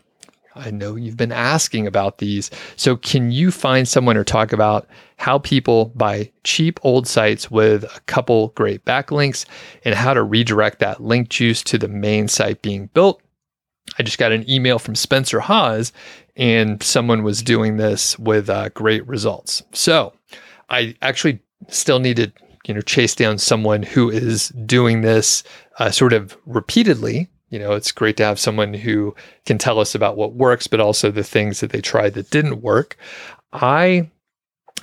I 0.56 0.70
know 0.70 0.96
you've 0.96 1.16
been 1.16 1.32
asking 1.32 1.86
about 1.86 2.18
these. 2.18 2.50
So, 2.76 2.96
can 2.96 3.30
you 3.30 3.50
find 3.50 3.86
someone 3.86 4.16
or 4.16 4.24
talk 4.24 4.52
about 4.52 4.86
how 5.16 5.38
people 5.38 5.92
buy 5.94 6.30
cheap 6.44 6.80
old 6.82 7.06
sites 7.06 7.50
with 7.50 7.84
a 7.84 8.00
couple 8.06 8.48
great 8.48 8.84
backlinks 8.84 9.46
and 9.84 9.94
how 9.94 10.12
to 10.14 10.22
redirect 10.22 10.80
that 10.80 11.00
link 11.00 11.28
juice 11.28 11.62
to 11.64 11.78
the 11.78 11.88
main 11.88 12.28
site 12.28 12.60
being 12.60 12.86
built? 12.88 13.22
I 13.98 14.02
just 14.02 14.18
got 14.18 14.32
an 14.32 14.48
email 14.48 14.78
from 14.78 14.94
Spencer 14.94 15.40
Haws 15.40 15.92
and 16.36 16.82
someone 16.82 17.22
was 17.22 17.42
doing 17.42 17.76
this 17.76 18.18
with 18.18 18.48
uh, 18.48 18.70
great 18.70 19.06
results. 19.06 19.62
So 19.72 20.12
I 20.70 20.96
actually 21.02 21.40
still 21.68 21.98
need 21.98 22.16
to, 22.16 22.32
you 22.66 22.74
know, 22.74 22.80
chase 22.80 23.14
down 23.14 23.38
someone 23.38 23.82
who 23.82 24.10
is 24.10 24.48
doing 24.48 25.02
this 25.02 25.42
uh, 25.78 25.90
sort 25.90 26.12
of 26.12 26.36
repeatedly. 26.46 27.28
You 27.50 27.58
know, 27.58 27.72
it's 27.72 27.92
great 27.92 28.16
to 28.16 28.24
have 28.24 28.38
someone 28.38 28.72
who 28.72 29.14
can 29.44 29.58
tell 29.58 29.78
us 29.78 29.94
about 29.94 30.16
what 30.16 30.32
works, 30.32 30.66
but 30.66 30.80
also 30.80 31.10
the 31.10 31.24
things 31.24 31.60
that 31.60 31.70
they 31.70 31.82
tried 31.82 32.14
that 32.14 32.30
didn't 32.30 32.62
work. 32.62 32.96
I 33.52 34.10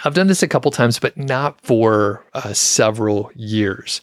I've 0.05 0.13
done 0.13 0.27
this 0.27 0.43
a 0.43 0.47
couple 0.47 0.71
times, 0.71 0.99
but 0.99 1.17
not 1.17 1.59
for 1.61 2.25
uh, 2.33 2.53
several 2.53 3.31
years. 3.35 4.01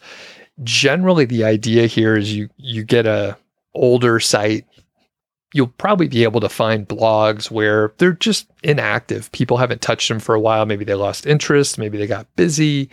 Generally, 0.65 1.27
the 1.27 1.45
idea 1.45 1.87
here 1.87 2.17
is 2.17 2.35
you 2.35 2.49
you 2.57 2.83
get 2.83 3.07
a 3.07 3.37
older 3.75 4.19
site 4.19 4.67
you'll 5.53 5.69
probably 5.69 6.09
be 6.09 6.25
able 6.25 6.41
to 6.41 6.49
find 6.49 6.89
blogs 6.89 7.51
where 7.51 7.93
they're 7.99 8.13
just 8.13 8.51
inactive. 8.63 9.31
People 9.33 9.57
haven't 9.57 9.81
touched 9.81 10.09
them 10.09 10.19
for 10.19 10.35
a 10.35 10.41
while. 10.41 10.67
Maybe 10.67 10.85
they 10.85 10.95
lost 10.95 11.27
interest. 11.27 11.79
Maybe 11.79 11.99
they 11.99 12.07
got 12.07 12.27
busy. 12.37 12.91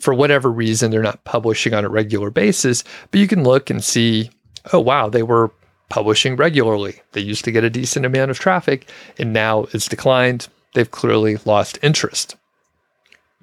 for 0.00 0.12
whatever 0.12 0.50
reason, 0.50 0.90
they're 0.90 1.02
not 1.02 1.24
publishing 1.24 1.72
on 1.72 1.84
a 1.84 1.88
regular 1.88 2.30
basis, 2.30 2.84
but 3.10 3.20
you 3.20 3.28
can 3.28 3.42
look 3.42 3.70
and 3.70 3.82
see, 3.82 4.30
oh, 4.72 4.80
wow, 4.80 5.08
they 5.08 5.22
were 5.22 5.50
publishing 5.88 6.36
regularly. 6.36 7.00
They 7.12 7.20
used 7.20 7.44
to 7.44 7.52
get 7.52 7.64
a 7.64 7.70
decent 7.70 8.04
amount 8.04 8.30
of 8.30 8.38
traffic 8.38 8.90
and 9.18 9.32
now 9.32 9.66
it's 9.72 9.88
declined. 9.88 10.48
They've 10.74 10.90
clearly 10.90 11.38
lost 11.44 11.78
interest. 11.82 12.36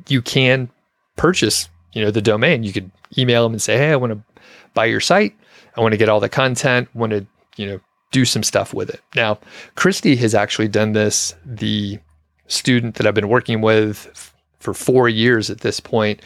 You 0.07 0.21
can 0.21 0.69
purchase, 1.15 1.69
you 1.93 2.03
know, 2.03 2.11
the 2.11 2.21
domain. 2.21 2.63
You 2.63 2.73
could 2.73 2.91
email 3.17 3.43
them 3.43 3.53
and 3.53 3.61
say, 3.61 3.77
"Hey, 3.77 3.91
I 3.91 3.95
want 3.95 4.13
to 4.13 4.41
buy 4.73 4.85
your 4.85 4.99
site. 4.99 5.33
I 5.77 5.81
want 5.81 5.93
to 5.93 5.97
get 5.97 6.09
all 6.09 6.19
the 6.19 6.29
content, 6.29 6.93
want 6.93 7.11
to, 7.11 7.25
you 7.55 7.67
know, 7.67 7.79
do 8.11 8.25
some 8.25 8.43
stuff 8.43 8.73
with 8.73 8.89
it." 8.89 9.01
Now, 9.15 9.39
Christy 9.75 10.15
has 10.17 10.35
actually 10.35 10.67
done 10.67 10.93
this. 10.93 11.33
The 11.45 11.99
student 12.47 12.95
that 12.95 13.07
I've 13.07 13.15
been 13.15 13.29
working 13.29 13.61
with 13.61 14.33
for 14.59 14.73
4 14.73 15.09
years 15.09 15.49
at 15.49 15.61
this 15.61 15.79
point 15.79 16.21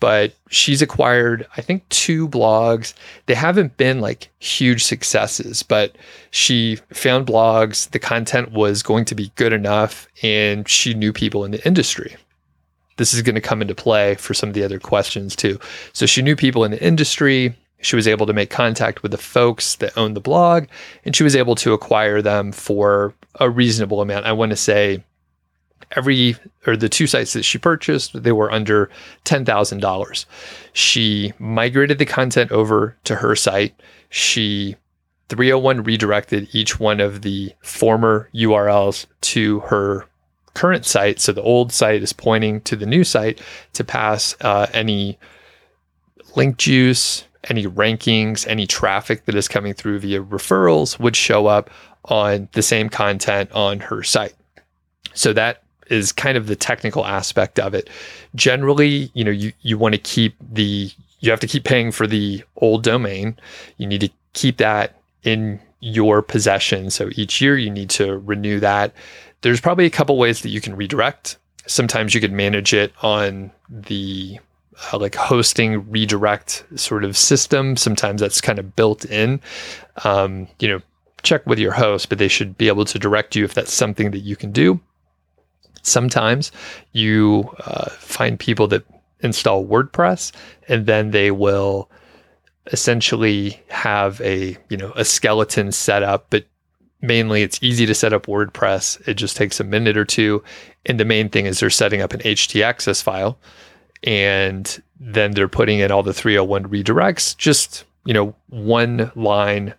but 0.00 0.34
she's 0.50 0.82
acquired, 0.82 1.46
I 1.56 1.62
think, 1.62 1.88
two 1.88 2.28
blogs. 2.28 2.92
They 3.26 3.34
haven't 3.34 3.76
been 3.76 4.00
like 4.00 4.30
huge 4.38 4.84
successes, 4.84 5.62
but 5.62 5.96
she 6.30 6.76
found 6.92 7.26
blogs. 7.26 7.90
The 7.90 7.98
content 7.98 8.52
was 8.52 8.82
going 8.82 9.06
to 9.06 9.14
be 9.14 9.32
good 9.36 9.52
enough, 9.52 10.06
and 10.22 10.68
she 10.68 10.94
knew 10.94 11.12
people 11.12 11.44
in 11.44 11.50
the 11.50 11.66
industry. 11.66 12.16
This 12.98 13.14
is 13.14 13.22
going 13.22 13.34
to 13.34 13.40
come 13.40 13.62
into 13.62 13.74
play 13.74 14.14
for 14.16 14.34
some 14.34 14.48
of 14.50 14.54
the 14.54 14.64
other 14.64 14.78
questions 14.78 15.34
too. 15.34 15.58
So 15.92 16.06
she 16.06 16.22
knew 16.22 16.36
people 16.36 16.64
in 16.64 16.70
the 16.70 16.82
industry. 16.82 17.54
She 17.80 17.96
was 17.96 18.08
able 18.08 18.26
to 18.26 18.32
make 18.32 18.50
contact 18.50 19.02
with 19.02 19.12
the 19.12 19.18
folks 19.18 19.76
that 19.76 19.96
owned 19.96 20.16
the 20.16 20.20
blog, 20.20 20.66
and 21.04 21.14
she 21.14 21.24
was 21.24 21.36
able 21.36 21.54
to 21.56 21.72
acquire 21.72 22.22
them 22.22 22.52
for 22.52 23.14
a 23.38 23.50
reasonable 23.50 24.00
amount. 24.00 24.26
I 24.26 24.32
want 24.32 24.50
to 24.50 24.56
say 24.56 25.04
every 25.92 26.36
or 26.66 26.76
the 26.76 26.88
two 26.88 27.06
sites 27.06 27.32
that 27.34 27.44
she 27.44 27.58
purchased 27.58 28.22
they 28.22 28.32
were 28.32 28.50
under 28.50 28.90
$10,000. 29.24 30.26
She 30.72 31.32
migrated 31.38 31.98
the 31.98 32.06
content 32.06 32.50
over 32.50 32.96
to 33.04 33.16
her 33.16 33.36
site. 33.36 33.80
She 34.08 34.76
301 35.28 35.82
redirected 35.82 36.48
each 36.52 36.78
one 36.78 37.00
of 37.00 37.22
the 37.22 37.52
former 37.60 38.30
URLs 38.34 39.06
to 39.20 39.60
her 39.60 40.06
current 40.54 40.86
site. 40.86 41.20
So 41.20 41.32
the 41.32 41.42
old 41.42 41.72
site 41.72 42.02
is 42.02 42.12
pointing 42.12 42.60
to 42.62 42.76
the 42.76 42.86
new 42.86 43.04
site 43.04 43.40
to 43.74 43.84
pass 43.84 44.36
uh, 44.40 44.66
any 44.72 45.18
link 46.34 46.56
juice, 46.56 47.24
any 47.48 47.66
rankings, 47.66 48.46
any 48.46 48.66
traffic 48.66 49.24
that 49.24 49.34
is 49.34 49.48
coming 49.48 49.74
through 49.74 50.00
via 50.00 50.22
referrals 50.22 50.98
would 50.98 51.16
show 51.16 51.46
up 51.46 51.70
on 52.06 52.48
the 52.52 52.62
same 52.62 52.88
content 52.88 53.50
on 53.52 53.80
her 53.80 54.02
site. 54.02 54.34
So 55.14 55.32
that 55.32 55.62
is 55.88 56.12
kind 56.12 56.36
of 56.36 56.46
the 56.46 56.56
technical 56.56 57.06
aspect 57.06 57.58
of 57.58 57.74
it. 57.74 57.88
Generally, 58.34 59.10
you 59.14 59.24
know, 59.24 59.30
you, 59.30 59.52
you 59.62 59.78
want 59.78 59.94
to 59.94 60.00
keep 60.00 60.34
the, 60.40 60.90
you 61.20 61.30
have 61.30 61.40
to 61.40 61.46
keep 61.46 61.64
paying 61.64 61.92
for 61.92 62.06
the 62.06 62.42
old 62.56 62.82
domain. 62.82 63.36
You 63.78 63.86
need 63.86 64.00
to 64.00 64.10
keep 64.32 64.58
that 64.58 65.00
in 65.22 65.60
your 65.80 66.22
possession. 66.22 66.90
So 66.90 67.10
each 67.12 67.40
year 67.40 67.56
you 67.56 67.70
need 67.70 67.90
to 67.90 68.18
renew 68.18 68.60
that. 68.60 68.92
There's 69.42 69.60
probably 69.60 69.86
a 69.86 69.90
couple 69.90 70.18
ways 70.18 70.42
that 70.42 70.48
you 70.48 70.60
can 70.60 70.76
redirect. 70.76 71.36
Sometimes 71.66 72.14
you 72.14 72.20
could 72.20 72.32
manage 72.32 72.72
it 72.72 72.92
on 73.02 73.52
the 73.68 74.38
uh, 74.92 74.98
like 74.98 75.14
hosting 75.14 75.90
redirect 75.90 76.64
sort 76.76 77.04
of 77.04 77.16
system. 77.16 77.76
Sometimes 77.76 78.20
that's 78.20 78.40
kind 78.40 78.58
of 78.58 78.76
built 78.76 79.04
in. 79.04 79.40
Um, 80.04 80.48
you 80.58 80.68
know, 80.68 80.80
check 81.22 81.46
with 81.46 81.58
your 81.58 81.72
host, 81.72 82.08
but 82.08 82.18
they 82.18 82.28
should 82.28 82.56
be 82.56 82.68
able 82.68 82.84
to 82.84 82.98
direct 82.98 83.34
you 83.34 83.44
if 83.44 83.54
that's 83.54 83.72
something 83.72 84.10
that 84.12 84.20
you 84.20 84.36
can 84.36 84.52
do. 84.52 84.80
Sometimes 85.82 86.52
you 86.92 87.50
uh, 87.60 87.90
find 87.90 88.38
people 88.38 88.68
that 88.68 88.84
install 89.20 89.66
WordPress 89.66 90.32
and 90.68 90.86
then 90.86 91.10
they 91.10 91.30
will 91.30 91.90
essentially 92.72 93.62
have 93.68 94.20
a 94.20 94.56
you 94.68 94.76
know 94.76 94.92
a 94.96 95.04
skeleton 95.04 95.70
set 95.70 96.02
up 96.02 96.26
but 96.30 96.44
mainly 97.00 97.42
it's 97.42 97.62
easy 97.62 97.86
to 97.86 97.94
set 97.94 98.12
up 98.12 98.26
WordPress 98.26 99.06
it 99.06 99.14
just 99.14 99.36
takes 99.36 99.60
a 99.60 99.64
minute 99.64 99.96
or 99.96 100.04
two 100.04 100.42
and 100.84 100.98
the 100.98 101.04
main 101.04 101.28
thing 101.28 101.46
is 101.46 101.60
they're 101.60 101.70
setting 101.70 102.02
up 102.02 102.12
an 102.12 102.20
htaccess 102.20 103.02
file 103.02 103.38
and 104.04 104.82
then 104.98 105.32
they're 105.32 105.48
putting 105.48 105.78
in 105.78 105.90
all 105.90 106.02
the 106.02 106.14
301 106.14 106.64
redirects 106.64 107.36
just 107.36 107.84
you 108.04 108.14
know 108.14 108.34
one 108.48 109.10
line 109.14 109.74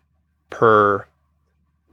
per 0.49 1.05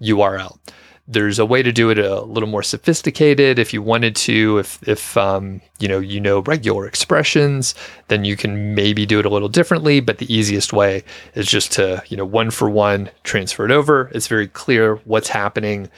URL 0.01 0.59
there's 1.07 1.39
a 1.39 1.45
way 1.45 1.63
to 1.63 1.71
do 1.71 1.91
it 1.91 1.99
a 1.99 2.23
little 2.23 2.49
more 2.49 2.63
sophisticated. 2.63 3.59
If 3.59 3.75
you 3.75 3.83
wanted 3.83 4.17
to 4.17 4.59
if 4.59 4.87
if 4.89 5.17
um, 5.17 5.61
you 5.79 5.87
know 5.87 5.99
you 5.99 6.21
know 6.21 6.41
regular 6.41 6.87
expressions 6.87 7.75
then 8.09 8.25
you 8.25 8.37
can 8.37 8.75
maybe 8.75 9.05
do 9.05 9.19
it 9.19 9.27
a 9.27 9.29
little 9.29 9.49
differently 9.49 10.01
but 10.01 10.19
the 10.19 10.33
easiest 10.33 10.73
way 10.73 11.05
is 11.35 11.47
just 11.47 11.73
to 11.73 12.03
you 12.09 12.17
know 12.17 12.25
one 12.25 12.51
for 12.51 12.71
one 12.71 13.11
transfer 13.23 13.65
it 13.65 13.71
over. 13.71 14.11
It's 14.15 14.29
very 14.29 14.49
clear 14.49 14.97
what's 15.05 15.29
happening. 15.29 15.91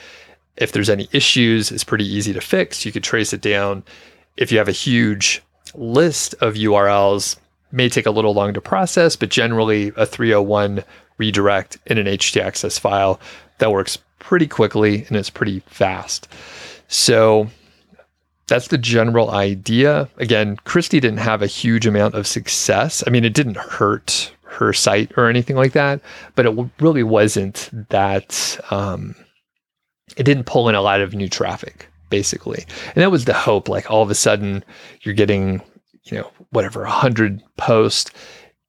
If 0.57 0.71
there's 0.73 0.89
any 0.89 1.07
issues 1.13 1.71
it's 1.71 1.85
pretty 1.85 2.05
easy 2.05 2.33
to 2.33 2.41
fix. 2.41 2.85
You 2.85 2.91
could 2.91 3.03
trace 3.03 3.31
it 3.31 3.41
down. 3.41 3.83
If 4.35 4.51
you 4.51 4.57
have 4.57 4.67
a 4.67 4.73
huge 4.73 5.41
list 5.77 6.33
of 6.41 6.55
urls 6.55 7.37
may 7.71 7.87
take 7.87 8.05
a 8.05 8.11
little 8.11 8.33
long 8.33 8.53
to 8.53 8.61
process 8.61 9.15
but 9.15 9.29
generally 9.29 9.91
a 9.95 10.05
301 10.05 10.83
redirect 11.17 11.77
in 11.85 11.97
an 11.97 12.05
htaccess 12.05 12.79
file 12.79 13.19
that 13.59 13.71
works 13.71 13.97
pretty 14.19 14.47
quickly 14.47 15.05
and 15.07 15.17
it's 15.17 15.29
pretty 15.29 15.59
fast. 15.67 16.27
So 16.87 17.49
that's 18.47 18.69
the 18.69 18.77
general 18.77 19.31
idea. 19.31 20.09
Again, 20.17 20.57
Christy 20.63 20.99
didn't 20.99 21.19
have 21.19 21.41
a 21.41 21.47
huge 21.47 21.85
amount 21.85 22.15
of 22.15 22.27
success. 22.27 23.03
I 23.05 23.09
mean, 23.09 23.25
it 23.25 23.33
didn't 23.33 23.57
hurt 23.57 24.31
her 24.43 24.73
site 24.73 25.11
or 25.17 25.29
anything 25.29 25.55
like 25.55 25.73
that, 25.73 26.01
but 26.35 26.45
it 26.45 26.57
really 26.79 27.03
wasn't 27.03 27.69
that, 27.89 28.59
um, 28.71 29.15
it 30.15 30.23
didn't 30.23 30.45
pull 30.45 30.69
in 30.69 30.75
a 30.75 30.81
lot 30.81 31.01
of 31.01 31.13
new 31.13 31.29
traffic, 31.29 31.89
basically. 32.09 32.65
And 32.95 33.03
that 33.03 33.11
was 33.11 33.25
the 33.25 33.33
hope. 33.33 33.69
Like 33.69 33.89
all 33.89 34.01
of 34.01 34.09
a 34.09 34.15
sudden, 34.15 34.63
you're 35.01 35.15
getting, 35.15 35.61
you 36.03 36.17
know, 36.17 36.31
whatever, 36.51 36.81
100 36.81 37.41
posts, 37.57 38.11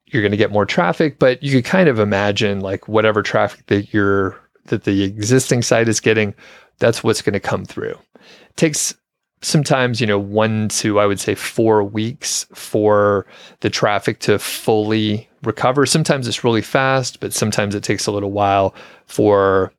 you're 0.07 0.23
going 0.23 0.33
to 0.33 0.39
get 0.39 0.53
more 0.53 0.67
traffic, 0.67 1.19
but 1.19 1.43
you 1.43 1.53
could 1.53 1.65
kind 1.65 1.89
of 1.89 1.99
imagine 1.99 2.61
like 2.61 2.89
whatever 2.89 3.23
traffic 3.23 3.67
that 3.67 3.93
you're 3.93 4.41
that 4.67 4.85
the 4.85 5.03
existing 5.03 5.63
site 5.63 5.89
is 5.89 6.01
getting, 6.01 6.35
that's 6.79 7.03
what's 7.03 7.23
going 7.23 7.33
to 7.33 7.41
come 7.41 7.65
through. 7.65 7.99
It 8.15 8.57
takes 8.57 8.95
sometimes, 9.41 10.01
you 10.01 10.07
know, 10.07 10.19
one 10.19 10.69
to, 10.69 11.01
I 11.01 11.07
would 11.07 11.21
say, 11.21 11.35
four 11.35 11.83
weeks 11.83 12.47
for 12.55 13.27
the 13.61 13.71
traffic 13.71 14.21
to 14.21 14.39
fully 14.39 15.29
recover. 15.43 15.87
Sometimes 15.87 16.27
it's 16.27 16.45
really 16.45 16.63
fast, 16.63 17.21
but 17.21 17.33
sometimes 17.33 17.75
it 17.75 17.83
takes 17.83 18.07
a 18.07 18.13
little 18.13 18.33
while 18.33 18.75
for 19.07 19.73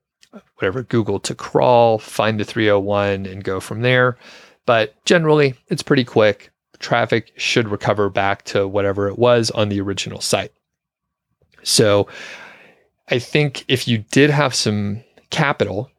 whatever 0.56 0.84
Google 0.84 1.20
to 1.22 1.36
crawl, 1.36 2.00
find 2.00 2.40
the 2.40 2.44
301, 2.44 3.26
and 3.26 3.44
go 3.44 3.60
from 3.60 3.82
there. 3.82 4.18
But 4.66 4.94
generally, 5.06 5.56
it's 5.68 5.84
pretty 5.84 6.04
quick. 6.04 6.52
Traffic 6.80 7.32
should 7.36 7.68
recover 7.68 8.10
back 8.10 8.44
to 8.46 8.68
whatever 8.68 9.08
it 9.08 9.18
was 9.18 9.52
on 9.52 9.70
the 9.70 9.82
original 9.82 10.22
site. 10.22 10.54
So 11.64 12.08
I 13.10 13.20
think 13.20 13.66
if 13.68 13.88
you 13.88 14.00
did 14.12 14.30
have 14.30 14.56
some 14.56 15.04
capital, 15.30 15.90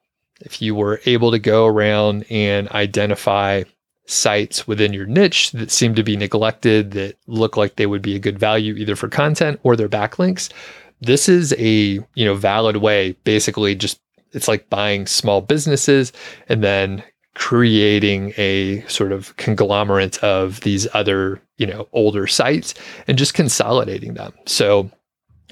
if 0.41 0.63
you 0.63 0.75
were 0.75 1.01
able 1.05 1.31
to 1.33 1.39
go 1.39 1.67
around 1.67 2.25
and 2.31 2.69
identify 2.71 3.65
sites 4.07 4.67
within 4.67 4.93
your 4.93 5.07
niche 5.07 5.53
that 5.53 5.71
seem 5.71 5.95
to 5.95 6.03
be 6.03 6.17
neglected, 6.17 6.93
that 6.93 7.17
look 7.27 7.57
like 7.57 7.77
they 7.77 7.87
would 7.87 8.03
be 8.03 8.17
a 8.17 8.21
good 8.21 8.39
value 8.39 8.75
either 8.75 8.97
for 8.97 9.09
content 9.09 9.61
or 9.63 9.77
their 9.77 9.89
backlinks, 9.89 10.51
this 11.01 11.29
is 11.29 11.55
a 11.59 12.01
you 12.15 12.25
know 12.25 12.35
valid 12.35 12.77
way. 12.77 13.13
Basically, 13.25 13.75
just 13.75 14.01
it's 14.33 14.49
like 14.49 14.71
buying 14.71 15.07
small 15.07 15.41
businesses 15.41 16.13
and 16.49 16.63
then 16.63 17.03
creating 17.35 18.33
a 18.37 18.83
sort 18.83 19.13
of 19.13 19.37
conglomerate 19.37 20.23
of 20.23 20.61
these 20.61 20.87
other 20.95 21.41
you 21.59 21.67
know 21.67 21.89
older 21.93 22.27
sites 22.27 22.75
and 23.07 23.19
just 23.19 23.35
consolidating 23.35 24.15
them. 24.15 24.33
So 24.47 24.91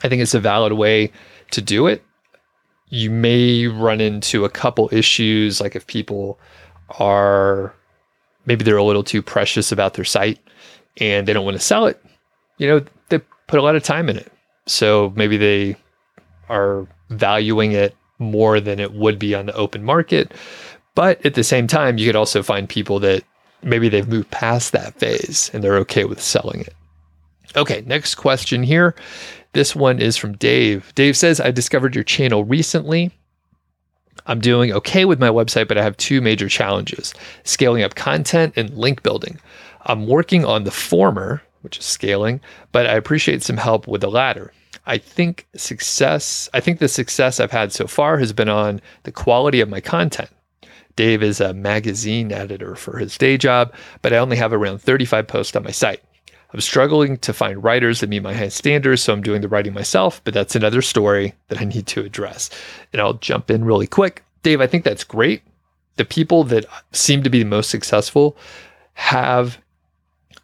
I 0.02 0.08
think 0.08 0.22
it's 0.22 0.34
a 0.34 0.40
valid 0.40 0.72
way 0.72 1.12
to 1.52 1.62
do 1.62 1.86
it. 1.86 2.02
You 2.88 3.10
may 3.10 3.66
run 3.66 4.00
into 4.00 4.44
a 4.44 4.50
couple 4.50 4.88
issues, 4.92 5.60
like 5.60 5.76
if 5.76 5.86
people 5.86 6.38
are 6.98 7.74
maybe 8.46 8.64
they're 8.64 8.76
a 8.76 8.84
little 8.84 9.04
too 9.04 9.22
precious 9.22 9.70
about 9.70 9.94
their 9.94 10.04
site 10.04 10.38
and 10.96 11.28
they 11.28 11.32
don't 11.32 11.44
want 11.44 11.56
to 11.56 11.62
sell 11.62 11.86
it. 11.86 12.02
You 12.56 12.68
know, 12.68 12.84
they 13.10 13.18
put 13.46 13.58
a 13.58 13.62
lot 13.62 13.76
of 13.76 13.82
time 13.82 14.08
in 14.08 14.16
it. 14.16 14.32
So 14.66 15.12
maybe 15.14 15.36
they 15.36 15.76
are 16.48 16.86
valuing 17.10 17.72
it 17.72 17.94
more 18.18 18.60
than 18.60 18.80
it 18.80 18.94
would 18.94 19.18
be 19.18 19.34
on 19.34 19.46
the 19.46 19.54
open 19.54 19.84
market. 19.84 20.32
But 20.94 21.24
at 21.24 21.34
the 21.34 21.44
same 21.44 21.66
time, 21.66 21.98
you 21.98 22.06
could 22.06 22.16
also 22.16 22.42
find 22.42 22.68
people 22.68 22.98
that 23.00 23.22
maybe 23.62 23.88
they've 23.88 24.08
moved 24.08 24.30
past 24.30 24.72
that 24.72 24.94
phase 24.94 25.50
and 25.52 25.62
they're 25.62 25.78
okay 25.78 26.04
with 26.04 26.20
selling 26.20 26.60
it. 26.60 26.74
Okay, 27.56 27.82
next 27.86 28.16
question 28.16 28.62
here. 28.62 28.94
This 29.52 29.74
one 29.74 30.00
is 30.00 30.16
from 30.16 30.36
Dave. 30.36 30.92
Dave 30.94 31.16
says, 31.16 31.40
I 31.40 31.50
discovered 31.50 31.94
your 31.94 32.04
channel 32.04 32.44
recently. 32.44 33.10
I'm 34.26 34.40
doing 34.40 34.72
okay 34.72 35.04
with 35.04 35.18
my 35.18 35.28
website, 35.28 35.68
but 35.68 35.78
I 35.78 35.82
have 35.82 35.96
two 35.96 36.20
major 36.20 36.48
challenges 36.48 37.14
scaling 37.44 37.82
up 37.82 37.94
content 37.94 38.54
and 38.56 38.76
link 38.76 39.02
building. 39.02 39.40
I'm 39.86 40.06
working 40.06 40.44
on 40.44 40.64
the 40.64 40.70
former, 40.70 41.42
which 41.62 41.78
is 41.78 41.84
scaling, 41.84 42.40
but 42.72 42.86
I 42.86 42.94
appreciate 42.94 43.42
some 43.42 43.56
help 43.56 43.88
with 43.88 44.02
the 44.02 44.10
latter. 44.10 44.52
I 44.88 44.96
think 44.96 45.46
success, 45.54 46.48
I 46.54 46.60
think 46.60 46.78
the 46.78 46.88
success 46.88 47.38
I've 47.38 47.50
had 47.50 47.72
so 47.72 47.86
far 47.86 48.18
has 48.18 48.32
been 48.32 48.48
on 48.48 48.80
the 49.02 49.12
quality 49.12 49.60
of 49.60 49.68
my 49.68 49.82
content. 49.82 50.30
Dave 50.96 51.22
is 51.22 51.40
a 51.40 51.52
magazine 51.52 52.32
editor 52.32 52.74
for 52.74 52.98
his 52.98 53.16
day 53.18 53.36
job, 53.36 53.72
but 54.00 54.14
I 54.14 54.16
only 54.16 54.36
have 54.38 54.52
around 54.52 54.78
35 54.78 55.28
posts 55.28 55.54
on 55.54 55.62
my 55.62 55.70
site. 55.70 56.02
I'm 56.52 56.62
struggling 56.62 57.18
to 57.18 57.34
find 57.34 57.62
writers 57.62 58.00
that 58.00 58.08
meet 58.08 58.22
my 58.22 58.32
high 58.32 58.48
standards, 58.48 59.02
so 59.02 59.12
I'm 59.12 59.20
doing 59.20 59.42
the 59.42 59.48
writing 59.48 59.74
myself, 59.74 60.22
but 60.24 60.32
that's 60.32 60.56
another 60.56 60.80
story 60.80 61.34
that 61.48 61.60
I 61.60 61.64
need 61.64 61.86
to 61.88 62.02
address. 62.02 62.48
And 62.92 63.02
I'll 63.02 63.14
jump 63.14 63.50
in 63.50 63.66
really 63.66 63.86
quick. 63.86 64.24
Dave, 64.42 64.62
I 64.62 64.66
think 64.66 64.84
that's 64.84 65.04
great. 65.04 65.42
The 65.96 66.06
people 66.06 66.44
that 66.44 66.64
seem 66.92 67.22
to 67.22 67.30
be 67.30 67.40
the 67.40 67.48
most 67.48 67.68
successful 67.68 68.38
have 68.94 69.58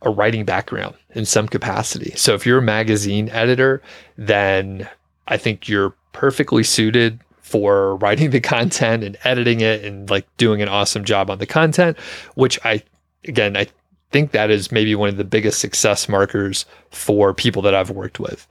a 0.04 0.10
writing 0.10 0.44
background 0.44 0.94
in 1.10 1.24
some 1.24 1.48
capacity. 1.48 2.12
So 2.16 2.34
if 2.34 2.46
you're 2.46 2.58
a 2.58 2.62
magazine 2.62 3.28
editor, 3.30 3.82
then 4.16 4.88
I 5.26 5.36
think 5.36 5.68
you're 5.68 5.94
perfectly 6.12 6.62
suited 6.62 7.20
for 7.40 7.96
writing 7.96 8.30
the 8.30 8.40
content 8.40 9.02
and 9.02 9.16
editing 9.24 9.60
it 9.60 9.84
and 9.84 10.08
like 10.08 10.26
doing 10.36 10.62
an 10.62 10.68
awesome 10.68 11.04
job 11.04 11.30
on 11.30 11.38
the 11.38 11.46
content, 11.46 11.98
which 12.34 12.58
I 12.64 12.82
again, 13.26 13.56
I 13.56 13.66
think 14.10 14.30
that 14.30 14.50
is 14.50 14.70
maybe 14.70 14.94
one 14.94 15.08
of 15.08 15.16
the 15.16 15.24
biggest 15.24 15.58
success 15.58 16.08
markers 16.08 16.66
for 16.90 17.34
people 17.34 17.62
that 17.62 17.74
I've 17.74 17.90
worked 17.90 18.20
with. 18.20 18.46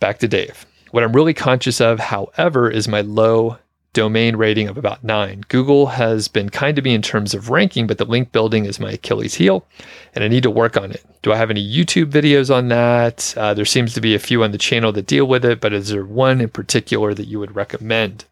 Back 0.00 0.18
to 0.18 0.28
Dave. 0.28 0.66
What 0.90 1.02
I'm 1.02 1.12
really 1.12 1.34
conscious 1.34 1.80
of, 1.80 1.98
however, 1.98 2.70
is 2.70 2.88
my 2.88 3.00
low 3.02 3.58
domain 3.94 4.36
rating 4.36 4.68
of 4.68 4.76
about 4.76 5.02
nine. 5.02 5.44
Google 5.48 5.86
has 5.86 6.28
been 6.28 6.50
kind 6.50 6.76
to 6.76 6.82
me 6.82 6.92
in 6.92 7.00
terms 7.00 7.32
of 7.32 7.48
ranking, 7.48 7.86
but 7.86 7.96
the 7.96 8.04
link 8.04 8.30
building 8.32 8.66
is 8.66 8.78
my 8.78 8.92
Achilles 8.92 9.34
heel, 9.34 9.66
and 10.14 10.22
I 10.22 10.28
need 10.28 10.42
to 10.42 10.50
work 10.50 10.76
on 10.76 10.90
it. 10.90 11.02
Do 11.22 11.32
I 11.32 11.36
have 11.36 11.50
any 11.50 11.66
YouTube 11.66 12.10
videos 12.10 12.54
on 12.54 12.68
that? 12.68 13.32
Uh, 13.36 13.54
there 13.54 13.64
seems 13.64 13.94
to 13.94 14.02
be 14.02 14.14
a 14.14 14.18
few 14.18 14.44
on 14.44 14.52
the 14.52 14.58
channel 14.58 14.92
that 14.92 15.06
deal 15.06 15.24
with 15.24 15.44
it, 15.44 15.60
but 15.60 15.72
is 15.72 15.88
there 15.88 16.04
one 16.04 16.42
in 16.42 16.50
particular 16.50 17.14
that 17.14 17.26
you 17.26 17.38
would 17.38 17.56
recommend? 17.56 18.26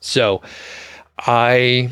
So, 0.00 0.40
I 1.18 1.90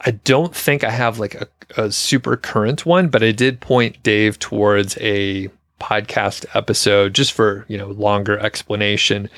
I 0.00 0.12
don't 0.12 0.54
think 0.54 0.82
I 0.82 0.90
have 0.90 1.18
like 1.18 1.34
a, 1.34 1.48
a 1.76 1.92
super 1.92 2.36
current 2.36 2.86
one, 2.86 3.08
but 3.08 3.22
I 3.22 3.32
did 3.32 3.60
point 3.60 4.02
Dave 4.02 4.38
towards 4.38 4.96
a 4.98 5.50
podcast 5.80 6.46
episode 6.54 7.12
just 7.12 7.32
for 7.32 7.64
you 7.68 7.76
know 7.76 7.88
longer 7.88 8.38
explanation. 8.38 9.28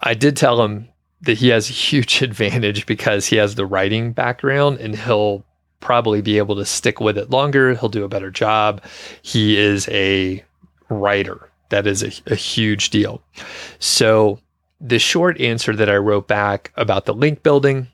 I 0.00 0.14
did 0.14 0.36
tell 0.36 0.62
him 0.62 0.88
that 1.24 1.38
he 1.38 1.48
has 1.48 1.68
a 1.68 1.72
huge 1.72 2.22
advantage 2.22 2.86
because 2.86 3.26
he 3.26 3.36
has 3.36 3.54
the 3.54 3.66
writing 3.66 4.12
background 4.12 4.78
and 4.78 4.96
he'll 4.96 5.44
probably 5.80 6.22
be 6.22 6.38
able 6.38 6.56
to 6.56 6.64
stick 6.64 7.00
with 7.00 7.18
it 7.18 7.30
longer. 7.30 7.74
He'll 7.74 7.88
do 7.88 8.04
a 8.04 8.08
better 8.08 8.30
job. 8.30 8.82
He 9.22 9.58
is 9.58 9.88
a 9.90 10.42
writer. 10.88 11.50
That 11.68 11.86
is 11.86 12.02
a, 12.02 12.32
a 12.32 12.34
huge 12.34 12.90
deal. 12.90 13.22
So, 13.78 14.40
the 14.80 14.98
short 14.98 15.40
answer 15.40 15.74
that 15.74 15.88
I 15.88 15.96
wrote 15.96 16.28
back 16.28 16.72
about 16.76 17.06
the 17.06 17.14
link 17.14 17.42
building 17.42 17.88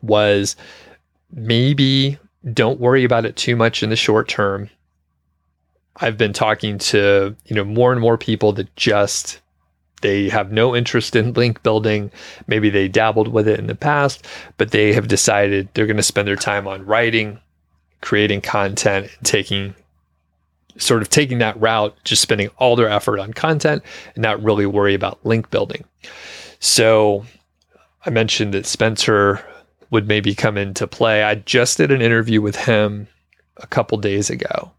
was 0.00 0.56
maybe 1.30 2.18
don't 2.52 2.80
worry 2.80 3.04
about 3.04 3.26
it 3.26 3.36
too 3.36 3.56
much 3.56 3.82
in 3.82 3.90
the 3.90 3.96
short 3.96 4.28
term. 4.28 4.70
I've 5.96 6.16
been 6.16 6.32
talking 6.32 6.78
to, 6.78 7.36
you 7.46 7.56
know, 7.56 7.64
more 7.64 7.92
and 7.92 8.00
more 8.00 8.16
people 8.16 8.52
that 8.54 8.74
just 8.76 9.40
they 10.00 10.28
have 10.28 10.52
no 10.52 10.74
interest 10.76 11.16
in 11.16 11.32
link 11.32 11.62
building. 11.62 12.10
Maybe 12.46 12.70
they 12.70 12.88
dabbled 12.88 13.28
with 13.28 13.48
it 13.48 13.58
in 13.58 13.66
the 13.66 13.74
past, 13.74 14.26
but 14.56 14.70
they 14.70 14.92
have 14.92 15.08
decided 15.08 15.68
they're 15.74 15.86
going 15.86 15.96
to 15.96 16.02
spend 16.02 16.28
their 16.28 16.36
time 16.36 16.66
on 16.66 16.86
writing, 16.86 17.40
creating 18.00 18.40
content, 18.40 19.10
taking 19.24 19.74
sort 20.76 21.02
of 21.02 21.10
taking 21.10 21.38
that 21.38 21.60
route, 21.60 21.96
just 22.04 22.22
spending 22.22 22.48
all 22.58 22.76
their 22.76 22.88
effort 22.88 23.18
on 23.18 23.32
content 23.32 23.82
and 24.14 24.22
not 24.22 24.42
really 24.42 24.66
worry 24.66 24.94
about 24.94 25.24
link 25.26 25.50
building. 25.50 25.84
So 26.60 27.26
I 28.06 28.10
mentioned 28.10 28.54
that 28.54 28.66
Spencer 28.66 29.44
would 29.90 30.06
maybe 30.06 30.34
come 30.34 30.56
into 30.56 30.86
play. 30.86 31.24
I 31.24 31.36
just 31.36 31.78
did 31.78 31.90
an 31.90 32.02
interview 32.02 32.40
with 32.40 32.56
him 32.56 33.08
a 33.56 33.66
couple 33.66 33.98
days 33.98 34.30
ago 34.30 34.70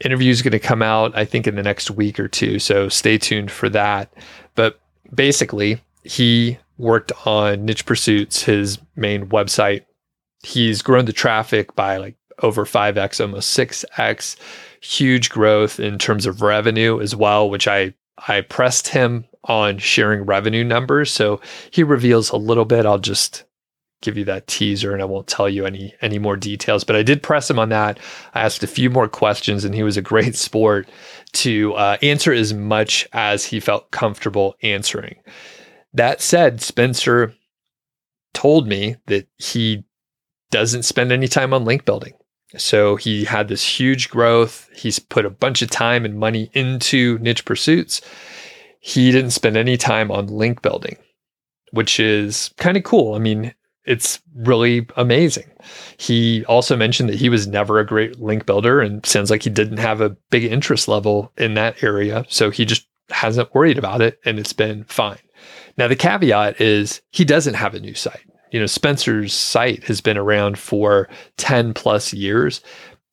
interview 0.00 0.30
is 0.30 0.42
going 0.42 0.52
to 0.52 0.58
come 0.58 0.82
out, 0.82 1.16
I 1.16 1.24
think, 1.24 1.46
in 1.46 1.56
the 1.56 1.62
next 1.62 1.90
week 1.90 2.20
or 2.20 2.28
two. 2.28 2.58
So 2.58 2.88
stay 2.88 3.18
tuned 3.18 3.50
for 3.50 3.68
that. 3.70 4.12
But 4.54 4.80
basically, 5.14 5.82
he 6.02 6.58
worked 6.78 7.12
on 7.26 7.64
Niche 7.64 7.86
Pursuits, 7.86 8.42
his 8.42 8.78
main 8.94 9.26
website. 9.28 9.84
He's 10.42 10.82
grown 10.82 11.06
the 11.06 11.12
traffic 11.12 11.74
by 11.74 11.96
like 11.96 12.16
over 12.42 12.64
5x, 12.64 13.20
almost 13.20 13.56
6x. 13.56 14.36
Huge 14.80 15.30
growth 15.30 15.80
in 15.80 15.98
terms 15.98 16.26
of 16.26 16.42
revenue 16.42 17.00
as 17.00 17.16
well, 17.16 17.48
which 17.48 17.66
I 17.66 17.94
I 18.28 18.42
pressed 18.42 18.88
him 18.88 19.26
on 19.44 19.78
sharing 19.78 20.22
revenue 20.22 20.64
numbers. 20.64 21.10
So 21.10 21.40
he 21.70 21.82
reveals 21.82 22.30
a 22.30 22.36
little 22.36 22.64
bit. 22.64 22.86
I'll 22.86 22.98
just 22.98 23.44
give 24.02 24.16
you 24.16 24.24
that 24.24 24.46
teaser 24.46 24.92
and 24.92 25.02
I 25.02 25.06
won't 25.06 25.26
tell 25.26 25.48
you 25.48 25.66
any 25.66 25.94
any 26.00 26.18
more 26.18 26.36
details. 26.36 26.84
But 26.84 26.96
I 26.96 27.02
did 27.02 27.22
press 27.22 27.50
him 27.50 27.58
on 27.58 27.70
that. 27.70 27.98
I 28.34 28.42
asked 28.42 28.62
a 28.62 28.68
few 28.68 28.90
more 28.90 29.08
questions 29.08 29.64
and 29.64 29.74
he 29.74 29.82
was 29.82 29.96
a 29.96 30.02
great 30.02 30.36
sport 30.36 30.88
to 31.34 31.74
uh, 31.74 31.96
answer 32.02 32.32
as 32.32 32.54
much 32.54 33.06
as 33.12 33.44
he 33.44 33.60
felt 33.60 33.90
comfortable 33.90 34.54
answering. 34.62 35.16
That 35.92 36.20
said, 36.20 36.60
Spencer 36.60 37.34
told 38.34 38.68
me 38.68 38.96
that 39.06 39.26
he 39.38 39.84
doesn't 40.50 40.84
spend 40.84 41.10
any 41.10 41.28
time 41.28 41.54
on 41.54 41.64
link 41.64 41.84
building. 41.84 42.12
So 42.56 42.96
he 42.96 43.24
had 43.24 43.48
this 43.48 43.64
huge 43.80 44.08
growth. 44.08 44.68
He's 44.74 44.98
put 44.98 45.26
a 45.26 45.30
bunch 45.30 45.62
of 45.62 45.70
time 45.70 46.04
and 46.04 46.18
money 46.18 46.50
into 46.52 47.18
niche 47.18 47.44
pursuits. 47.44 48.00
He 48.80 49.10
didn't 49.10 49.32
spend 49.32 49.56
any 49.56 49.76
time 49.76 50.10
on 50.10 50.28
link 50.28 50.62
building, 50.62 50.96
which 51.72 51.98
is 51.98 52.50
kind 52.56 52.76
of 52.76 52.84
cool. 52.84 53.14
I 53.14 53.18
mean, 53.18 53.52
it's 53.86 54.20
really 54.34 54.86
amazing. 54.96 55.50
He 55.96 56.44
also 56.46 56.76
mentioned 56.76 57.08
that 57.08 57.18
he 57.18 57.28
was 57.28 57.46
never 57.46 57.78
a 57.78 57.86
great 57.86 58.20
link 58.20 58.46
builder 58.46 58.80
and 58.80 59.04
sounds 59.06 59.30
like 59.30 59.42
he 59.42 59.50
didn't 59.50 59.78
have 59.78 60.00
a 60.00 60.16
big 60.30 60.44
interest 60.44 60.88
level 60.88 61.32
in 61.38 61.54
that 61.54 61.82
area. 61.82 62.24
So 62.28 62.50
he 62.50 62.64
just 62.64 62.86
hasn't 63.10 63.54
worried 63.54 63.78
about 63.78 64.02
it 64.02 64.18
and 64.24 64.38
it's 64.38 64.52
been 64.52 64.84
fine. 64.84 65.18
Now, 65.78 65.88
the 65.88 65.96
caveat 65.96 66.60
is 66.60 67.00
he 67.10 67.24
doesn't 67.24 67.54
have 67.54 67.74
a 67.74 67.80
new 67.80 67.94
site. 67.94 68.24
You 68.50 68.60
know, 68.60 68.66
Spencer's 68.66 69.34
site 69.34 69.84
has 69.84 70.00
been 70.00 70.16
around 70.16 70.58
for 70.58 71.08
10 71.36 71.74
plus 71.74 72.12
years. 72.12 72.62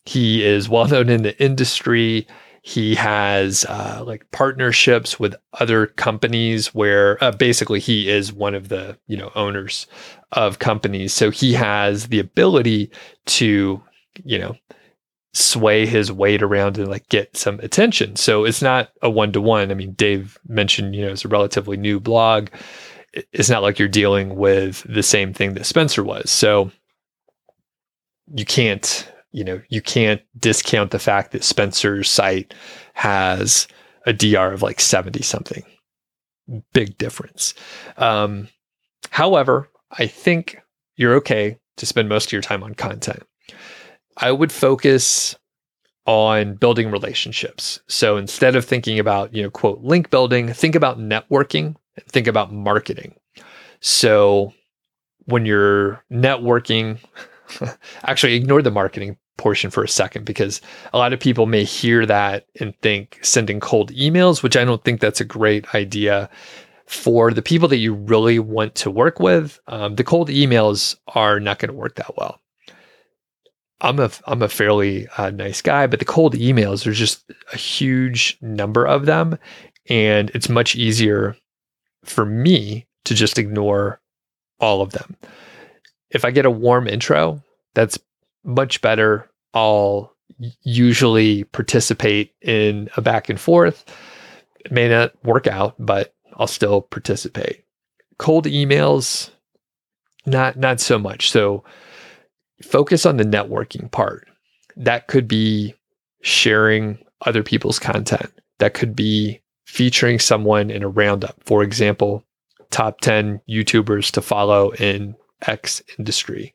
He 0.06 0.44
is 0.44 0.70
well 0.70 0.88
known 0.88 1.10
in 1.10 1.24
the 1.24 1.42
industry. 1.44 2.28
He 2.65 2.95
has 2.95 3.65
uh, 3.65 4.04
like 4.08 4.26
partnerships 4.32 5.19
with 5.19 5.36
other 5.60 5.88
companies 5.88 6.73
where 6.73 7.21
uh, 7.21 7.32
basically 7.32 7.82
he 7.82 8.10
is 8.10 8.32
one 8.32 8.56
of 8.56 8.69
the 8.69 8.97
you 9.06 9.17
know 9.17 9.32
owners 9.36 9.86
of 10.32 10.60
companies. 10.60 11.13
So 11.13 11.30
he 11.30 11.52
has 11.54 12.08
the 12.08 12.19
ability 12.19 12.89
to 13.26 13.84
you 14.23 14.39
know 14.39 14.56
sway 15.34 15.86
his 15.86 16.10
weight 16.10 16.41
around 16.41 16.78
and 16.78 16.88
like 16.88 17.10
get 17.10 17.36
some 17.36 17.60
attention. 17.60 18.15
So 18.15 18.45
it's 18.45 18.62
not 18.62 18.91
a 19.02 19.10
one 19.10 19.34
to 19.34 19.41
one. 19.41 19.69
I 19.69 19.73
mean, 19.73 19.91
Dave 19.91 20.38
mentioned 20.47 20.95
you 20.95 21.06
know 21.06 21.12
it's 21.12 21.26
a 21.26 21.28
relatively 21.28 21.76
new 21.76 21.99
blog. 21.99 22.47
It's 23.34 23.49
not 23.49 23.62
like 23.62 23.78
you're 23.78 23.89
dealing 23.89 24.36
with 24.38 24.86
the 24.88 25.04
same 25.04 25.34
thing 25.34 25.54
that 25.56 25.65
Spencer 25.65 26.02
was. 26.02 26.32
So 26.32 26.71
you 28.34 28.45
can't 28.45 29.12
you 29.34 29.43
know, 29.43 29.62
you 29.67 29.82
can't 29.82 30.22
discount 30.39 30.91
the 30.91 31.00
fact 31.00 31.32
that 31.32 31.43
Spencer's 31.43 32.10
site 32.10 32.54
has 32.93 33.67
a 34.06 34.13
DR 34.13 34.54
of 34.54 34.62
like 34.62 34.80
70 34.80 35.22
something. 35.24 35.63
Big 36.72 36.98
difference. 36.98 37.54
Um, 37.98 38.48
however, 39.10 39.69
I 39.91 40.08
think 40.08 40.62
you're 40.96 41.15
okay 41.15 41.58
to 41.78 41.86
spend 41.86 42.10
most 42.10 42.28
of 42.28 42.32
your 42.32 42.41
time 42.41 42.63
on 42.63 42.76
content. 42.76 43.24
I 44.17 44.32
would 44.32 44.52
focus 44.52 45.36
on 46.06 46.56
building 46.56 46.91
relationships. 46.91 47.80
So 47.88 48.17
instead 48.17 48.56
of 48.56 48.65
thinking 48.65 49.00
about, 49.00 49.34
you 49.34 49.41
know, 49.41 49.50
quote, 49.50 49.82
link 49.82 50.12
building, 50.12 50.54
think 50.54 50.76
about 50.76 51.00
networking, 51.00 51.76
and 51.96 52.06
think 52.08 52.28
about 52.28 52.54
marketing. 52.54 53.15
So 53.80 54.54
when 55.26 55.46
you're 55.46 56.04
networking, 56.12 57.00
actually 58.04 58.36
ignore 58.36 58.62
the 58.62 58.69
marketing 58.69 59.17
portion 59.38 59.69
for 59.69 59.84
a 59.84 59.88
second 59.88 60.26
because 60.26 60.62
a 60.93 60.98
lot 60.98 61.13
of 61.13 61.19
people 61.19 61.46
may 61.46 61.63
hear 61.63 62.06
that 62.06 62.46
and 62.60 62.78
think 62.82 63.19
sending 63.22 63.60
cold 63.60 63.91
emails, 63.93 64.43
which 64.43 64.56
I 64.56 64.63
don't 64.63 64.84
think 64.84 65.00
that's 65.00 65.22
a 65.22 65.26
great 65.26 65.74
idea 65.74 66.30
for 66.86 67.32
the 67.32 67.41
people 67.41 67.67
that 67.69 67.78
you 67.78 67.93
really 67.93 68.39
want 68.39 68.76
to 68.76 68.91
work 68.91 69.19
with. 69.19 69.60
Um, 69.67 69.96
the 69.96 70.04
cold 70.04 70.30
emails 70.30 70.96
are 71.08 71.39
not 71.39 71.60
going 71.60 71.69
to 71.69 71.78
work 71.78 71.96
that 71.96 72.15
well. 72.17 72.39
I'm 73.82 74.00
a 74.00 74.10
I'm 74.26 74.41
a 74.41 74.50
fairly 74.50 75.08
uh, 75.17 75.32
nice 75.32 75.62
guy, 75.62 75.88
but 75.88 76.00
the 76.00 76.06
cold 76.06 76.36
emails 76.36 76.84
there's 76.84 77.00
just 77.00 77.30
a 77.52 77.58
huge 77.58 78.38
number 78.41 78.86
of 78.86 79.06
them, 79.06 79.38
and 79.89 80.30
it's 80.34 80.48
much 80.48 80.76
easier 80.76 81.36
for 82.06 82.26
me 82.26 82.88
to 83.06 83.13
just 83.13 83.38
ignore 83.38 84.00
all 84.60 84.82
of 84.82 84.91
them. 84.91 85.17
If 86.10 86.24
I 86.24 86.32
get 86.32 86.46
a 86.46 86.52
warm 86.52 86.88
intro, 86.88 87.43
that's 87.74 88.00
much 88.44 88.82
better. 88.82 89.30
I'll 89.54 90.14
usually 90.64 91.44
participate 91.46 92.34
in 92.42 92.90
a 92.98 93.02
back 93.02 93.30
and 93.30 93.40
forth. 93.40 93.86
It 94.66 94.72
may 94.72 94.90
not 94.90 95.12
work 95.24 95.48
out, 95.48 95.76
but 95.78 96.14
I'll 96.36 96.48
still 96.48 96.82
participate. 96.82 97.64
Cold 98.18 98.46
emails, 98.46 99.30
not 100.26 100.58
not 100.58 100.80
so 100.80 100.98
much. 100.98 101.30
So 101.30 101.64
focus 102.62 103.06
on 103.06 103.18
the 103.18 103.24
networking 103.24 103.92
part. 103.92 104.28
That 104.76 105.08
could 105.08 105.28
be 105.28 105.76
sharing 106.22 106.98
other 107.26 107.44
people's 107.44 107.80
content. 107.80 108.32
That 108.60 108.74
could 108.74 108.96
be 108.96 109.42
featuring 109.66 110.20
someone 110.20 110.70
in 110.70 110.84
a 110.84 110.90
roundup. 110.90 111.36
For 111.46 111.64
example, 111.64 112.24
top 112.72 113.02
10 113.02 113.42
YouTubers 113.50 114.12
to 114.12 114.22
follow 114.22 114.72
in 114.72 115.16
X 115.46 115.82
industry, 115.98 116.54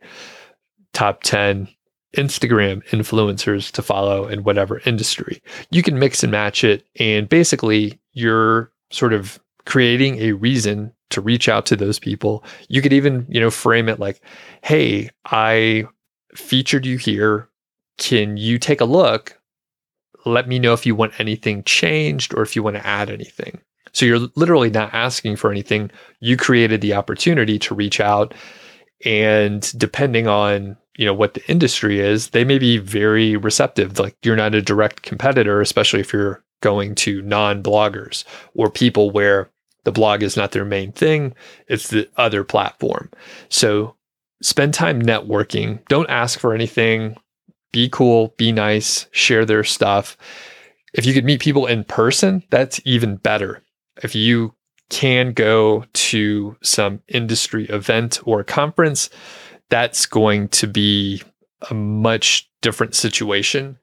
top 0.92 1.22
10 1.22 1.68
Instagram 2.18 2.84
influencers 2.88 3.70
to 3.72 3.80
follow 3.80 4.26
in 4.26 4.42
whatever 4.42 4.82
industry. 4.84 5.40
You 5.70 5.82
can 5.82 5.98
mix 5.98 6.22
and 6.22 6.32
match 6.32 6.64
it. 6.64 6.84
And 6.98 7.28
basically, 7.28 8.00
you're 8.12 8.72
sort 8.90 9.12
of 9.12 9.38
creating 9.64 10.18
a 10.18 10.32
reason 10.32 10.92
to 11.10 11.20
reach 11.20 11.48
out 11.48 11.64
to 11.66 11.76
those 11.76 11.98
people. 11.98 12.44
You 12.68 12.82
could 12.82 12.92
even, 12.92 13.24
you 13.28 13.40
know, 13.40 13.50
frame 13.50 13.88
it 13.88 14.00
like, 14.00 14.20
hey, 14.62 15.10
I 15.26 15.84
featured 16.34 16.84
you 16.84 16.98
here. 16.98 17.48
Can 17.98 18.36
you 18.36 18.58
take 18.58 18.80
a 18.80 18.84
look? 18.84 19.38
Let 20.26 20.48
me 20.48 20.58
know 20.58 20.72
if 20.72 20.84
you 20.84 20.94
want 20.94 21.18
anything 21.18 21.62
changed 21.64 22.34
or 22.34 22.42
if 22.42 22.56
you 22.56 22.62
want 22.62 22.76
to 22.76 22.86
add 22.86 23.10
anything. 23.10 23.60
So 23.92 24.04
you're 24.04 24.28
literally 24.34 24.70
not 24.70 24.92
asking 24.92 25.36
for 25.36 25.50
anything. 25.50 25.90
You 26.20 26.36
created 26.36 26.80
the 26.80 26.94
opportunity 26.94 27.58
to 27.60 27.74
reach 27.74 28.00
out. 28.00 28.34
And 29.04 29.72
depending 29.78 30.26
on 30.26 30.76
you 30.98 31.06
know 31.06 31.14
what 31.14 31.34
the 31.34 31.50
industry 31.50 32.00
is, 32.00 32.30
they 32.30 32.44
may 32.44 32.58
be 32.58 32.76
very 32.76 33.36
receptive. 33.36 33.98
Like 33.98 34.16
you're 34.22 34.36
not 34.36 34.54
a 34.54 34.60
direct 34.60 35.02
competitor, 35.02 35.60
especially 35.60 36.00
if 36.00 36.12
you're 36.12 36.44
going 36.60 36.96
to 36.96 37.22
non-bloggers 37.22 38.24
or 38.54 38.68
people 38.68 39.10
where 39.10 39.48
the 39.84 39.92
blog 39.92 40.24
is 40.24 40.36
not 40.36 40.50
their 40.50 40.64
main 40.64 40.90
thing, 40.92 41.34
it's 41.68 41.88
the 41.88 42.08
other 42.16 42.42
platform. 42.42 43.10
So 43.48 43.94
spend 44.42 44.74
time 44.74 45.00
networking. 45.00 45.86
Don't 45.86 46.10
ask 46.10 46.38
for 46.38 46.52
anything. 46.52 47.16
Be 47.70 47.88
cool, 47.88 48.34
be 48.36 48.50
nice, 48.50 49.06
share 49.12 49.44
their 49.44 49.62
stuff. 49.62 50.16
If 50.94 51.06
you 51.06 51.14
could 51.14 51.24
meet 51.24 51.40
people 51.40 51.66
in 51.66 51.84
person, 51.84 52.42
that's 52.50 52.80
even 52.84 53.16
better. 53.16 53.62
If 54.02 54.14
you 54.14 54.54
can 54.90 55.32
go 55.32 55.84
to 55.92 56.56
some 56.62 57.02
industry 57.08 57.66
event 57.66 58.20
or 58.24 58.42
conference, 58.42 59.10
that's 59.70 60.06
going 60.06 60.48
to 60.48 60.66
be 60.66 61.22
a 61.70 61.74
much 61.74 62.50
different 62.62 62.94
situation 62.94 63.78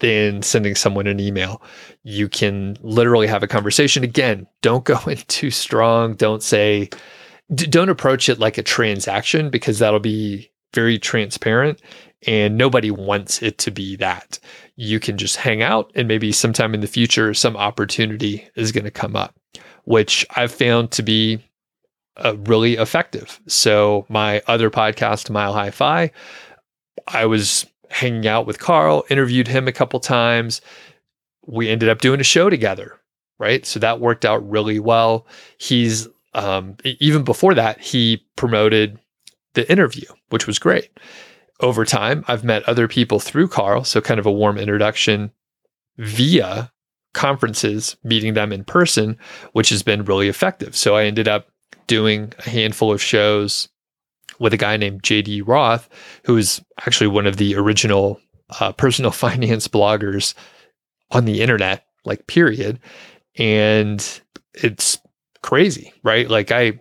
than 0.00 0.42
sending 0.42 0.74
someone 0.74 1.06
an 1.06 1.20
email. 1.20 1.62
You 2.02 2.28
can 2.28 2.76
literally 2.82 3.26
have 3.26 3.42
a 3.42 3.48
conversation. 3.48 4.04
Again, 4.04 4.46
don't 4.60 4.84
go 4.84 4.98
in 5.06 5.16
too 5.28 5.50
strong. 5.50 6.14
Don't 6.14 6.42
say, 6.42 6.90
don't 7.54 7.88
approach 7.88 8.28
it 8.28 8.38
like 8.38 8.58
a 8.58 8.62
transaction 8.62 9.50
because 9.50 9.78
that'll 9.78 10.00
be 10.00 10.50
very 10.74 10.98
transparent 10.98 11.80
and 12.26 12.58
nobody 12.58 12.90
wants 12.90 13.42
it 13.42 13.56
to 13.58 13.70
be 13.70 13.96
that. 13.96 14.38
You 14.74 15.00
can 15.00 15.16
just 15.16 15.36
hang 15.36 15.62
out 15.62 15.90
and 15.94 16.08
maybe 16.08 16.32
sometime 16.32 16.74
in 16.74 16.80
the 16.80 16.86
future, 16.86 17.32
some 17.32 17.56
opportunity 17.56 18.46
is 18.56 18.72
going 18.72 18.84
to 18.84 18.90
come 18.90 19.16
up, 19.16 19.34
which 19.84 20.26
I've 20.36 20.52
found 20.52 20.90
to 20.92 21.02
be 21.02 21.42
uh, 22.18 22.36
really 22.38 22.74
effective. 22.74 23.40
So 23.46 24.06
my 24.08 24.42
other 24.46 24.70
podcast, 24.70 25.30
Mile 25.30 25.52
High 25.52 25.70
Fi, 25.70 26.10
I 27.08 27.26
was 27.26 27.66
hanging 27.90 28.26
out 28.26 28.46
with 28.46 28.58
Carl, 28.58 29.04
interviewed 29.10 29.48
him 29.48 29.68
a 29.68 29.72
couple 29.72 30.00
times. 30.00 30.60
We 31.46 31.68
ended 31.68 31.88
up 31.88 32.00
doing 32.00 32.20
a 32.20 32.24
show 32.24 32.50
together, 32.50 32.98
right? 33.38 33.64
So 33.64 33.78
that 33.80 34.00
worked 34.00 34.24
out 34.24 34.48
really 34.48 34.80
well. 34.80 35.26
He's 35.58 36.08
um, 36.34 36.76
even 36.84 37.24
before 37.24 37.54
that, 37.54 37.80
he 37.80 38.22
promoted 38.36 38.98
the 39.54 39.70
interview, 39.72 40.06
which 40.28 40.46
was 40.46 40.58
great. 40.58 40.90
Over 41.60 41.86
time, 41.86 42.24
I've 42.28 42.44
met 42.44 42.68
other 42.68 42.86
people 42.86 43.18
through 43.18 43.48
Carl, 43.48 43.84
so 43.84 44.02
kind 44.02 44.20
of 44.20 44.26
a 44.26 44.32
warm 44.32 44.58
introduction 44.58 45.32
via 45.96 46.70
conferences, 47.14 47.96
meeting 48.04 48.34
them 48.34 48.52
in 48.52 48.62
person, 48.64 49.16
which 49.52 49.70
has 49.70 49.82
been 49.82 50.04
really 50.04 50.28
effective. 50.28 50.76
So 50.76 50.94
I 50.94 51.04
ended 51.04 51.26
up 51.26 51.48
doing 51.86 52.32
a 52.46 52.50
handful 52.50 52.92
of 52.92 53.02
shows 53.02 53.68
with 54.38 54.52
a 54.52 54.58
guy 54.58 54.76
named 54.76 55.02
JD 55.02 55.42
Roth, 55.46 55.88
who 56.24 56.36
is 56.36 56.60
actually 56.86 57.06
one 57.06 57.26
of 57.26 57.36
the 57.36 57.56
original 57.56 58.20
uh, 58.60 58.72
personal 58.72 59.10
finance 59.12 59.68
bloggers 59.68 60.34
on 61.10 61.24
the 61.24 61.40
internet, 61.40 61.86
like, 62.04 62.26
period. 62.26 62.80
And 63.38 64.20
it's 64.54 64.98
crazy, 65.42 65.92
right? 66.02 66.28
Like, 66.28 66.50
I 66.50 66.80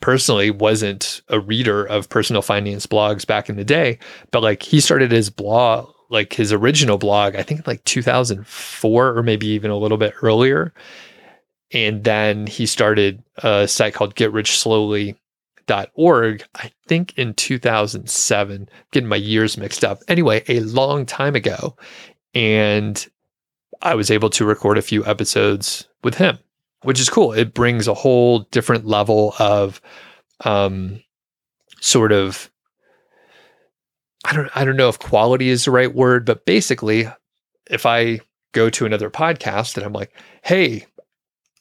personally 0.00 0.50
wasn't 0.50 1.22
a 1.28 1.40
reader 1.40 1.84
of 1.84 2.08
personal 2.08 2.42
finance 2.42 2.86
blogs 2.86 3.26
back 3.26 3.48
in 3.48 3.56
the 3.56 3.64
day, 3.64 3.98
but 4.30 4.42
like, 4.42 4.62
he 4.62 4.80
started 4.80 5.10
his 5.10 5.28
blog, 5.28 5.92
like 6.08 6.32
his 6.32 6.52
original 6.52 6.98
blog, 6.98 7.36
I 7.36 7.42
think 7.42 7.66
like 7.66 7.84
2004 7.84 9.18
or 9.18 9.22
maybe 9.22 9.48
even 9.48 9.70
a 9.70 9.76
little 9.76 9.98
bit 9.98 10.14
earlier. 10.22 10.72
And 11.72 12.04
then 12.04 12.46
he 12.46 12.66
started 12.66 13.22
a 13.38 13.68
site 13.68 13.94
called 13.94 14.14
Get 14.14 14.32
Rich 14.32 14.58
Slowly 14.58 15.16
org, 15.94 16.44
I 16.54 16.70
think 16.86 17.16
in 17.18 17.34
2007, 17.34 18.68
getting 18.92 19.08
my 19.08 19.16
years 19.16 19.58
mixed 19.58 19.84
up. 19.84 20.00
Anyway, 20.08 20.42
a 20.48 20.60
long 20.60 21.06
time 21.06 21.34
ago. 21.34 21.76
And 22.34 23.06
I 23.82 23.94
was 23.94 24.10
able 24.10 24.30
to 24.30 24.44
record 24.44 24.78
a 24.78 24.82
few 24.82 25.04
episodes 25.04 25.86
with 26.02 26.16
him, 26.16 26.38
which 26.82 27.00
is 27.00 27.10
cool. 27.10 27.32
It 27.32 27.54
brings 27.54 27.86
a 27.86 27.94
whole 27.94 28.40
different 28.50 28.86
level 28.86 29.34
of 29.38 29.80
um, 30.44 31.02
sort 31.80 32.12
of 32.12 32.50
I 34.24 34.34
don't 34.34 34.50
I 34.54 34.64
don't 34.64 34.76
know 34.76 34.88
if 34.88 34.98
quality 34.98 35.48
is 35.48 35.64
the 35.64 35.70
right 35.70 35.94
word, 35.94 36.26
but 36.26 36.44
basically 36.44 37.08
if 37.70 37.86
I 37.86 38.20
go 38.52 38.68
to 38.70 38.86
another 38.86 39.10
podcast 39.10 39.76
and 39.76 39.86
I'm 39.86 39.92
like, 39.92 40.12
hey, 40.42 40.86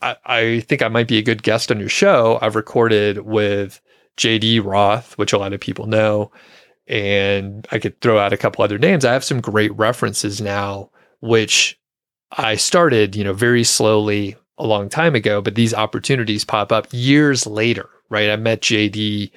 I, 0.01 0.15
I 0.25 0.59
think 0.61 0.81
I 0.81 0.87
might 0.87 1.07
be 1.07 1.17
a 1.17 1.23
good 1.23 1.43
guest 1.43 1.71
on 1.71 1.79
your 1.79 1.89
show. 1.89 2.39
I've 2.41 2.55
recorded 2.55 3.19
with 3.19 3.81
JD 4.17 4.63
Roth, 4.63 5.17
which 5.17 5.33
a 5.33 5.37
lot 5.37 5.53
of 5.53 5.59
people 5.59 5.87
know, 5.87 6.31
and 6.87 7.67
I 7.71 7.79
could 7.79 7.99
throw 8.01 8.17
out 8.17 8.33
a 8.33 8.37
couple 8.37 8.63
other 8.63 8.77
names. 8.77 9.05
I 9.05 9.13
have 9.13 9.23
some 9.23 9.41
great 9.41 9.75
references 9.77 10.41
now, 10.41 10.89
which 11.21 11.79
I 12.31 12.55
started, 12.55 13.15
you 13.15 13.23
know, 13.23 13.33
very 13.33 13.63
slowly 13.63 14.35
a 14.57 14.65
long 14.65 14.89
time 14.89 15.15
ago, 15.15 15.41
but 15.41 15.55
these 15.55 15.73
opportunities 15.73 16.43
pop 16.43 16.71
up 16.71 16.87
years 16.91 17.45
later, 17.45 17.89
right? 18.09 18.29
I 18.29 18.35
met 18.35 18.61
JD, 18.61 19.31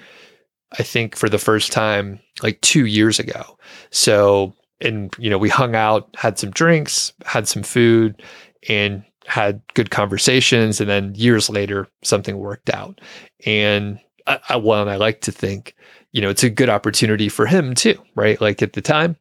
I 0.79 0.83
think, 0.83 1.17
for 1.17 1.29
the 1.29 1.39
first 1.39 1.73
time 1.73 2.21
like 2.43 2.61
two 2.63 2.87
years 2.87 3.19
ago. 3.19 3.59
So, 3.91 4.55
and, 4.81 5.15
you 5.19 5.29
know, 5.29 5.39
we 5.39 5.51
hung 5.51 5.75
out, 5.75 6.09
had 6.17 6.39
some 6.39 6.51
drinks, 6.51 7.13
had 7.25 7.47
some 7.47 7.63
food, 7.63 8.23
and 8.69 9.05
had 9.27 9.63
good 9.75 9.91
conversations. 9.91 10.81
And 10.81 10.89
then 10.89 11.15
years 11.15 11.51
later, 11.51 11.89
something 12.03 12.39
worked 12.39 12.71
out. 12.71 13.01
And 13.47 14.01
I, 14.27 14.41
I, 14.49 14.57
well, 14.57 14.81
and 14.81 14.91
I 14.91 14.97
like 14.97 15.21
to 15.23 15.33
think, 15.33 15.75
you 16.13 16.21
know, 16.21 16.31
it's 16.31 16.45
a 16.45 16.51
good 16.51 16.69
opportunity 16.69 17.29
for 17.29 17.47
him 17.47 17.75
too, 17.75 18.03
right? 18.15 18.41
Like 18.41 18.63
at 18.63 18.73
the 18.73 18.81
time, 18.81 19.17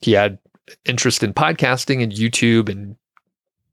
he 0.00 0.12
had 0.12 0.38
interest 0.84 1.22
in 1.22 1.32
podcasting 1.32 2.02
and 2.02 2.12
YouTube 2.12 2.68
and 2.68 2.96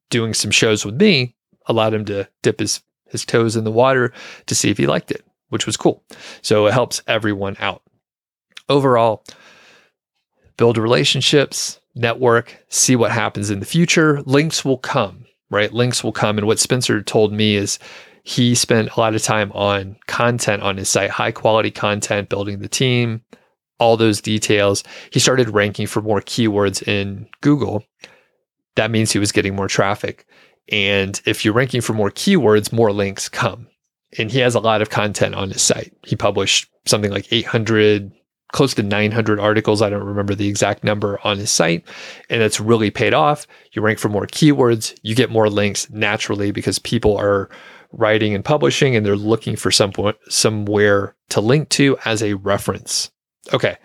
doing 0.09 0.33
some 0.33 0.51
shows 0.51 0.85
with 0.85 0.95
me, 0.95 1.35
allowed 1.67 1.93
him 1.93 2.05
to 2.05 2.27
dip 2.41 2.59
his 2.59 2.81
his 3.09 3.25
toes 3.25 3.55
in 3.55 3.63
the 3.63 3.71
water 3.71 4.11
to 4.47 4.55
see 4.55 4.69
if 4.69 4.77
he 4.77 4.87
liked 4.87 5.11
it, 5.11 5.23
which 5.49 5.65
was 5.65 5.77
cool. 5.77 6.03
So 6.41 6.65
it 6.67 6.73
helps 6.73 7.01
everyone 7.07 7.55
out. 7.59 7.83
Overall, 8.67 9.23
build 10.57 10.77
relationships, 10.77 11.79
network, 11.93 12.57
see 12.69 12.95
what 12.95 13.11
happens 13.11 13.49
in 13.49 13.59
the 13.59 13.65
future. 13.65 14.21
Links 14.23 14.65
will 14.65 14.77
come, 14.77 15.24
right? 15.49 15.73
Links 15.73 16.03
will 16.03 16.11
come. 16.11 16.37
And 16.37 16.47
what 16.47 16.59
Spencer 16.59 17.01
told 17.01 17.33
me 17.33 17.55
is 17.55 17.79
he 18.23 18.55
spent 18.55 18.89
a 18.95 18.99
lot 18.99 19.15
of 19.15 19.21
time 19.21 19.51
on 19.51 19.97
content 20.07 20.63
on 20.63 20.77
his 20.77 20.89
site, 20.89 21.11
high 21.11 21.31
quality 21.31 21.71
content, 21.71 22.29
building 22.29 22.59
the 22.59 22.67
team, 22.67 23.21
all 23.79 23.97
those 23.97 24.21
details. 24.21 24.83
He 25.11 25.19
started 25.19 25.49
ranking 25.49 25.87
for 25.87 26.01
more 26.01 26.21
keywords 26.21 26.85
in 26.87 27.27
Google. 27.41 27.83
That 28.75 28.91
means 28.91 29.11
he 29.11 29.19
was 29.19 29.31
getting 29.31 29.55
more 29.55 29.67
traffic. 29.67 30.25
And 30.71 31.21
if 31.25 31.45
you're 31.45 31.53
ranking 31.53 31.81
for 31.81 31.93
more 31.93 32.09
keywords, 32.09 32.73
more 32.73 32.91
links 32.91 33.29
come. 33.29 33.67
And 34.17 34.31
he 34.31 34.39
has 34.39 34.55
a 34.55 34.59
lot 34.59 34.81
of 34.81 34.89
content 34.89 35.35
on 35.35 35.51
his 35.51 35.61
site. 35.61 35.93
He 36.05 36.15
published 36.15 36.69
something 36.85 37.11
like 37.11 37.31
800, 37.31 38.11
close 38.55 38.73
to 38.73 38.81
900 38.81 39.37
articles. 39.37 39.81
I 39.81 39.89
don't 39.89 40.05
remember 40.05 40.33
the 40.33 40.47
exact 40.47 40.81
number 40.81 41.19
on 41.25 41.37
his 41.37 41.51
site. 41.51 41.85
And 42.29 42.41
it's 42.41 42.61
really 42.61 42.89
paid 42.89 43.13
off. 43.13 43.45
You 43.73 43.81
rank 43.81 43.99
for 43.99 44.07
more 44.07 44.25
keywords, 44.25 44.97
you 45.03 45.13
get 45.13 45.29
more 45.29 45.49
links 45.49 45.89
naturally 45.89 46.51
because 46.51 46.79
people 46.79 47.17
are 47.17 47.49
writing 47.91 48.33
and 48.33 48.45
publishing, 48.45 48.95
and 48.95 49.05
they're 49.05 49.17
looking 49.17 49.57
for 49.57 49.71
some 49.71 49.91
somewhere 50.29 51.15
to 51.29 51.41
link 51.41 51.67
to 51.69 51.97
as 52.05 52.23
a 52.23 52.35
reference. 52.35 53.11
Okay. 53.53 53.75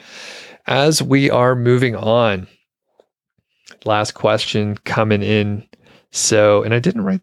as 0.66 1.02
we 1.02 1.30
are 1.30 1.56
moving 1.56 1.96
on, 1.96 2.46
last 3.84 4.12
question 4.12 4.76
coming 4.84 5.22
in. 5.22 5.66
So, 6.12 6.62
and 6.62 6.72
I 6.72 6.78
didn't 6.78 7.02
write, 7.02 7.22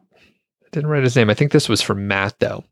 I 0.66 0.70
didn't 0.74 0.90
write 0.90 1.04
his 1.04 1.16
name. 1.16 1.30
I 1.30 1.34
think 1.34 1.54
this 1.54 1.70
was 1.70 1.82
from 1.82 2.08
Matt 2.08 2.40
though. 2.40 2.66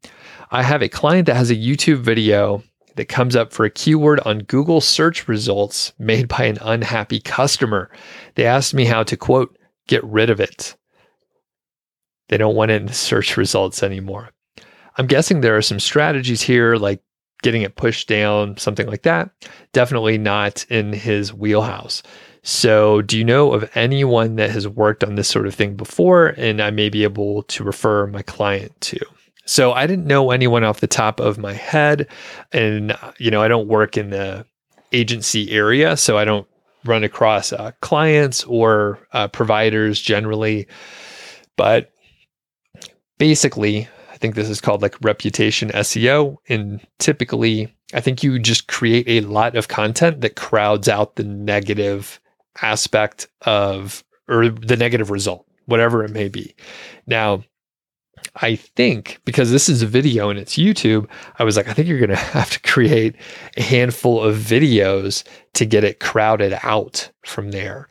I 0.51 0.63
have 0.63 0.83
a 0.83 0.89
client 0.89 1.27
that 1.27 1.37
has 1.37 1.49
a 1.49 1.55
YouTube 1.55 1.99
video 1.99 2.61
that 2.95 3.09
comes 3.09 3.35
up 3.35 3.53
for 3.53 3.65
a 3.65 3.69
keyword 3.69 4.19
on 4.21 4.39
Google 4.39 4.81
search 4.81 5.27
results 5.27 5.93
made 5.99 6.27
by 6.27 6.45
an 6.45 6.57
unhappy 6.61 7.19
customer. 7.19 7.89
They 8.35 8.45
asked 8.45 8.73
me 8.73 8.85
how 8.85 9.03
to 9.03 9.17
quote, 9.17 9.57
get 9.87 10.03
rid 10.03 10.29
of 10.29 10.39
it. 10.39 10.75
They 12.29 12.37
don't 12.37 12.55
want 12.55 12.71
it 12.71 12.81
in 12.81 12.87
the 12.87 12.93
search 12.93 13.37
results 13.37 13.83
anymore. 13.83 14.31
I'm 14.97 15.07
guessing 15.07 15.41
there 15.41 15.57
are 15.57 15.61
some 15.61 15.79
strategies 15.79 16.41
here, 16.41 16.75
like 16.75 17.01
getting 17.43 17.61
it 17.61 17.75
pushed 17.75 18.07
down, 18.07 18.57
something 18.57 18.87
like 18.87 19.03
that. 19.03 19.29
Definitely 19.73 20.17
not 20.17 20.65
in 20.69 20.93
his 20.93 21.33
wheelhouse. 21.33 22.01
So, 22.41 23.01
do 23.01 23.17
you 23.17 23.25
know 23.25 23.53
of 23.53 23.69
anyone 23.75 24.35
that 24.35 24.51
has 24.51 24.67
worked 24.67 25.03
on 25.03 25.15
this 25.15 25.27
sort 25.27 25.47
of 25.47 25.55
thing 25.55 25.75
before? 25.75 26.27
And 26.37 26.61
I 26.61 26.69
may 26.69 26.89
be 26.89 27.03
able 27.03 27.43
to 27.43 27.63
refer 27.63 28.05
my 28.07 28.21
client 28.21 28.79
to. 28.81 28.99
So, 29.45 29.73
I 29.73 29.87
didn't 29.87 30.07
know 30.07 30.31
anyone 30.31 30.63
off 30.63 30.79
the 30.79 30.87
top 30.87 31.19
of 31.19 31.37
my 31.37 31.53
head. 31.53 32.07
And, 32.51 32.97
you 33.17 33.31
know, 33.31 33.41
I 33.41 33.47
don't 33.47 33.67
work 33.67 33.97
in 33.97 34.09
the 34.09 34.45
agency 34.91 35.51
area. 35.51 35.97
So, 35.97 36.17
I 36.17 36.25
don't 36.25 36.47
run 36.85 37.03
across 37.03 37.51
uh, 37.51 37.71
clients 37.81 38.43
or 38.45 38.99
uh, 39.11 39.27
providers 39.27 39.99
generally. 40.01 40.67
But 41.57 41.91
basically, 43.17 43.87
I 44.11 44.17
think 44.17 44.35
this 44.35 44.49
is 44.49 44.61
called 44.61 44.81
like 44.81 44.95
reputation 45.01 45.69
SEO. 45.69 46.37
And 46.47 46.85
typically, 46.99 47.75
I 47.93 48.01
think 48.01 48.23
you 48.23 48.39
just 48.39 48.67
create 48.67 49.07
a 49.07 49.21
lot 49.21 49.55
of 49.55 49.67
content 49.67 50.21
that 50.21 50.35
crowds 50.35 50.87
out 50.87 51.15
the 51.15 51.23
negative 51.23 52.19
aspect 52.61 53.27
of, 53.41 54.03
or 54.27 54.49
the 54.49 54.77
negative 54.77 55.11
result, 55.11 55.45
whatever 55.65 56.03
it 56.03 56.11
may 56.11 56.29
be. 56.29 56.55
Now, 57.07 57.43
I 58.37 58.55
think 58.55 59.19
because 59.23 59.51
this 59.51 59.69
is 59.69 59.81
a 59.81 59.87
video 59.87 60.29
and 60.29 60.37
it's 60.37 60.57
YouTube, 60.57 61.07
I 61.39 61.43
was 61.43 61.55
like, 61.55 61.67
I 61.67 61.73
think 61.73 61.87
you're 61.87 61.99
going 61.99 62.09
to 62.09 62.15
have 62.15 62.51
to 62.51 62.61
create 62.61 63.15
a 63.57 63.61
handful 63.61 64.21
of 64.21 64.37
videos 64.37 65.23
to 65.53 65.65
get 65.65 65.83
it 65.83 65.99
crowded 65.99 66.57
out 66.63 67.09
from 67.25 67.51
there. 67.51 67.87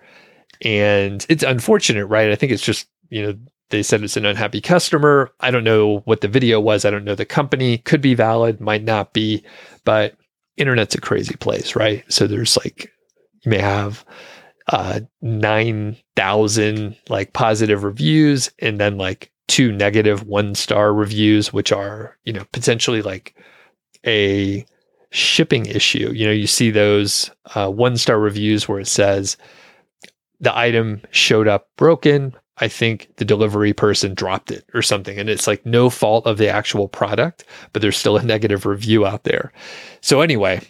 And 0.63 1.25
it's 1.29 1.43
unfortunate, 1.43 2.07
right? 2.07 2.31
I 2.31 2.37
think 2.37 2.53
it's 2.53 2.63
just, 2.63 2.89
you 3.11 3.23
know, 3.23 3.35
they 3.71 3.83
said 3.83 4.03
it's 4.03 4.17
an 4.17 4.27
unhappy 4.27 4.61
customer. 4.61 5.31
I 5.41 5.51
don't 5.51 5.65
know 5.65 6.01
what 6.05 6.21
the 6.21 6.29
video 6.29 6.61
was. 6.61 6.85
I 6.85 6.91
don't 6.91 7.05
know 7.05 7.15
the 7.15 7.25
company. 7.25 7.79
Could 7.79 8.01
be 8.01 8.15
valid, 8.15 8.61
might 8.61 8.85
not 8.85 9.13
be, 9.13 9.45
but 9.85 10.15
internet's 10.57 10.95
a 10.95 11.01
crazy 11.01 11.35
place, 11.37 11.75
right? 11.75 12.05
So 12.13 12.27
there's 12.27 12.57
like 12.57 12.93
you 13.43 13.51
may 13.51 13.59
have 13.59 14.05
uh 14.69 15.01
9,000 15.23 16.97
like 17.09 17.33
positive 17.33 17.85
reviews 17.85 18.51
and 18.61 18.81
then 18.81 18.97
like 18.97 19.31
two 19.49 19.73
negative 19.73 20.27
one 20.27 20.55
star 20.55 20.93
reviews 20.93 21.53
which 21.53 21.73
are, 21.73 22.17
you 22.25 22.33
know, 22.33 22.45
potentially 22.53 23.03
like 23.03 23.35
a 24.07 24.65
shipping 25.11 25.67
issue. 25.67 26.11
You 26.13 26.27
know, 26.27 26.33
you 26.33 26.47
see 26.47 26.71
those 26.71 27.31
uh, 27.55 27.71
one 27.71 27.97
star 27.97 28.19
reviews 28.19 28.69
where 28.69 28.81
it 28.81 28.89
says 28.89 29.37
the 30.41 30.57
item 30.57 31.03
showed 31.11 31.49
up 31.49 31.69
broken, 31.77 32.35
I 32.59 32.69
think 32.69 33.09
the 33.17 33.25
delivery 33.25 33.73
person 33.73 34.15
dropped 34.15 34.51
it 34.51 34.65
or 34.75 34.83
something. 34.83 35.19
And 35.19 35.29
it's 35.29 35.47
like 35.47 35.65
no 35.65 35.91
fault 35.91 36.27
of 36.27 36.39
the 36.39 36.49
actual 36.49 36.89
product, 36.89 37.45
but 37.73 37.83
there's 37.83 37.97
still 37.97 38.17
a 38.17 38.23
negative 38.23 38.67
review 38.67 39.07
out 39.07 39.25
there. 39.25 39.53
So 40.01 40.21
anyway, 40.21 40.61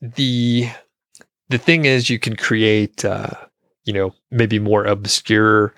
the 0.00 0.68
the 1.48 1.58
thing 1.58 1.84
is 1.84 2.10
you 2.10 2.18
can 2.18 2.36
create 2.36 3.04
uh, 3.04 3.30
you 3.84 3.92
know, 3.92 4.14
maybe 4.30 4.58
more 4.58 4.84
obscure 4.84 5.74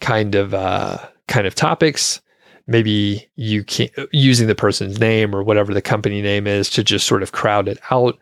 kind 0.00 0.34
of 0.34 0.52
uh 0.52 0.98
kind 1.28 1.46
of 1.46 1.54
topics. 1.54 2.20
Maybe 2.66 3.28
you 3.36 3.62
can 3.64 3.88
using 4.12 4.48
the 4.48 4.54
person's 4.54 4.98
name 4.98 5.34
or 5.34 5.42
whatever 5.42 5.72
the 5.72 5.82
company 5.82 6.20
name 6.20 6.46
is 6.46 6.68
to 6.70 6.82
just 6.82 7.06
sort 7.06 7.22
of 7.22 7.32
crowd 7.32 7.68
it 7.68 7.78
out. 7.90 8.18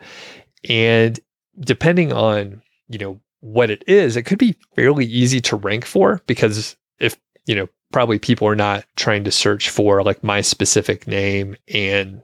And 0.69 1.19
depending 1.61 2.13
on, 2.13 2.63
you 2.89 2.99
know, 2.99 3.21
what 3.41 3.71
it 3.71 3.85
is, 3.87 4.17
it 4.17 4.23
could 4.23 4.39
be 4.39 4.57
fairly 4.75 5.05
easy 5.07 5.41
to 5.43 5.57
rank 5.57 5.85
for 5.85 6.21
because 6.27 6.77
if, 6.99 7.17
you 7.47 7.55
know, 7.55 7.69
probably 7.93 8.19
people 8.19 8.49
are 8.49 8.57
not 8.57 8.85
trying 8.97 9.25
to 9.25 9.31
search 9.31 9.71
for 9.71 10.03
like 10.03 10.25
my 10.25 10.41
specific 10.41 11.07
name 11.07 11.57
and, 11.69 12.23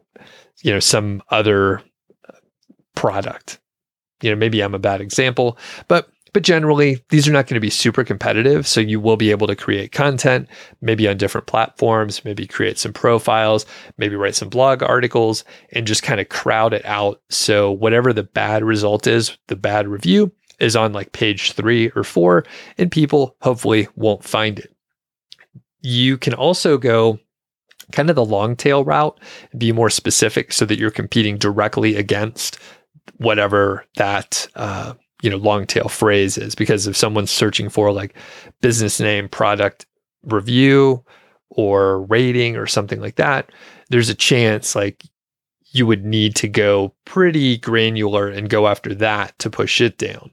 you 0.62 0.72
know, 0.72 0.80
some 0.80 1.22
other 1.30 1.82
product. 2.94 3.60
You 4.22 4.30
know, 4.30 4.36
maybe 4.36 4.62
I'm 4.62 4.74
a 4.74 4.78
bad 4.78 5.00
example, 5.00 5.56
but 5.88 6.10
but 6.32 6.42
generally 6.42 7.02
these 7.10 7.28
are 7.28 7.32
not 7.32 7.46
going 7.46 7.54
to 7.54 7.60
be 7.60 7.70
super 7.70 8.04
competitive 8.04 8.66
so 8.66 8.80
you 8.80 9.00
will 9.00 9.16
be 9.16 9.30
able 9.30 9.46
to 9.46 9.56
create 9.56 9.92
content 9.92 10.48
maybe 10.80 11.08
on 11.08 11.16
different 11.16 11.46
platforms 11.46 12.24
maybe 12.24 12.46
create 12.46 12.78
some 12.78 12.92
profiles 12.92 13.66
maybe 13.98 14.16
write 14.16 14.34
some 14.34 14.48
blog 14.48 14.82
articles 14.82 15.44
and 15.72 15.86
just 15.86 16.02
kind 16.02 16.20
of 16.20 16.28
crowd 16.28 16.72
it 16.72 16.84
out 16.84 17.20
so 17.30 17.70
whatever 17.70 18.12
the 18.12 18.22
bad 18.22 18.64
result 18.64 19.06
is 19.06 19.36
the 19.48 19.56
bad 19.56 19.88
review 19.88 20.32
is 20.60 20.76
on 20.76 20.92
like 20.92 21.12
page 21.12 21.52
three 21.52 21.90
or 21.96 22.04
four, 22.04 22.44
and 22.78 22.92
people 22.92 23.36
hopefully 23.40 23.88
won't 23.96 24.22
find 24.22 24.60
it. 24.60 24.72
You 25.80 26.18
can 26.18 26.34
also 26.34 26.78
go 26.78 27.18
kind 27.92 28.10
of 28.10 28.16
the 28.16 28.24
long 28.24 28.54
tail 28.54 28.84
route, 28.84 29.18
be 29.56 29.72
more 29.72 29.90
specific 29.90 30.52
so 30.52 30.64
that 30.66 30.78
you're 30.78 30.90
competing 30.90 31.38
directly 31.38 31.96
against 31.96 32.58
whatever 33.16 33.84
that 33.96 34.46
uh, 34.54 34.94
you 35.22 35.30
know 35.30 35.36
long 35.36 35.66
tail 35.66 35.88
phrases. 35.88 36.54
Because 36.54 36.86
if 36.86 36.96
someone's 36.96 37.30
searching 37.30 37.68
for 37.68 37.92
like 37.92 38.14
business 38.60 39.00
name, 39.00 39.28
product 39.28 39.86
review, 40.24 41.04
or 41.50 42.02
rating 42.02 42.56
or 42.56 42.66
something 42.66 43.00
like 43.00 43.16
that, 43.16 43.50
there's 43.88 44.08
a 44.08 44.14
chance 44.14 44.74
like 44.74 45.04
you 45.72 45.86
would 45.86 46.04
need 46.04 46.34
to 46.36 46.48
go 46.48 46.94
pretty 47.04 47.56
granular 47.58 48.28
and 48.28 48.50
go 48.50 48.66
after 48.66 48.94
that 48.94 49.38
to 49.38 49.50
push 49.50 49.80
it 49.80 49.98
down. 49.98 50.30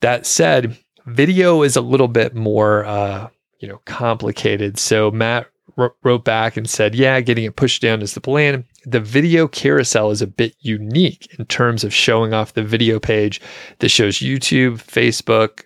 That 0.00 0.26
said, 0.26 0.76
video 1.06 1.62
is 1.62 1.76
a 1.76 1.80
little 1.80 2.08
bit 2.08 2.34
more, 2.34 2.84
uh, 2.84 3.28
you 3.58 3.68
know, 3.68 3.80
complicated. 3.84 4.78
So 4.78 5.10
Matt 5.10 5.49
wrote 5.76 6.24
back 6.24 6.56
and 6.56 6.68
said, 6.68 6.94
"Yeah, 6.94 7.20
getting 7.20 7.44
it 7.44 7.56
pushed 7.56 7.82
down 7.82 8.02
is 8.02 8.14
the 8.14 8.20
plan. 8.20 8.64
The 8.84 9.00
video 9.00 9.48
carousel 9.48 10.10
is 10.10 10.22
a 10.22 10.26
bit 10.26 10.54
unique 10.60 11.28
in 11.38 11.46
terms 11.46 11.84
of 11.84 11.94
showing 11.94 12.32
off 12.32 12.54
the 12.54 12.62
video 12.62 12.98
page 12.98 13.40
that 13.78 13.90
shows 13.90 14.18
YouTube, 14.18 14.78
Facebook, 14.78 15.64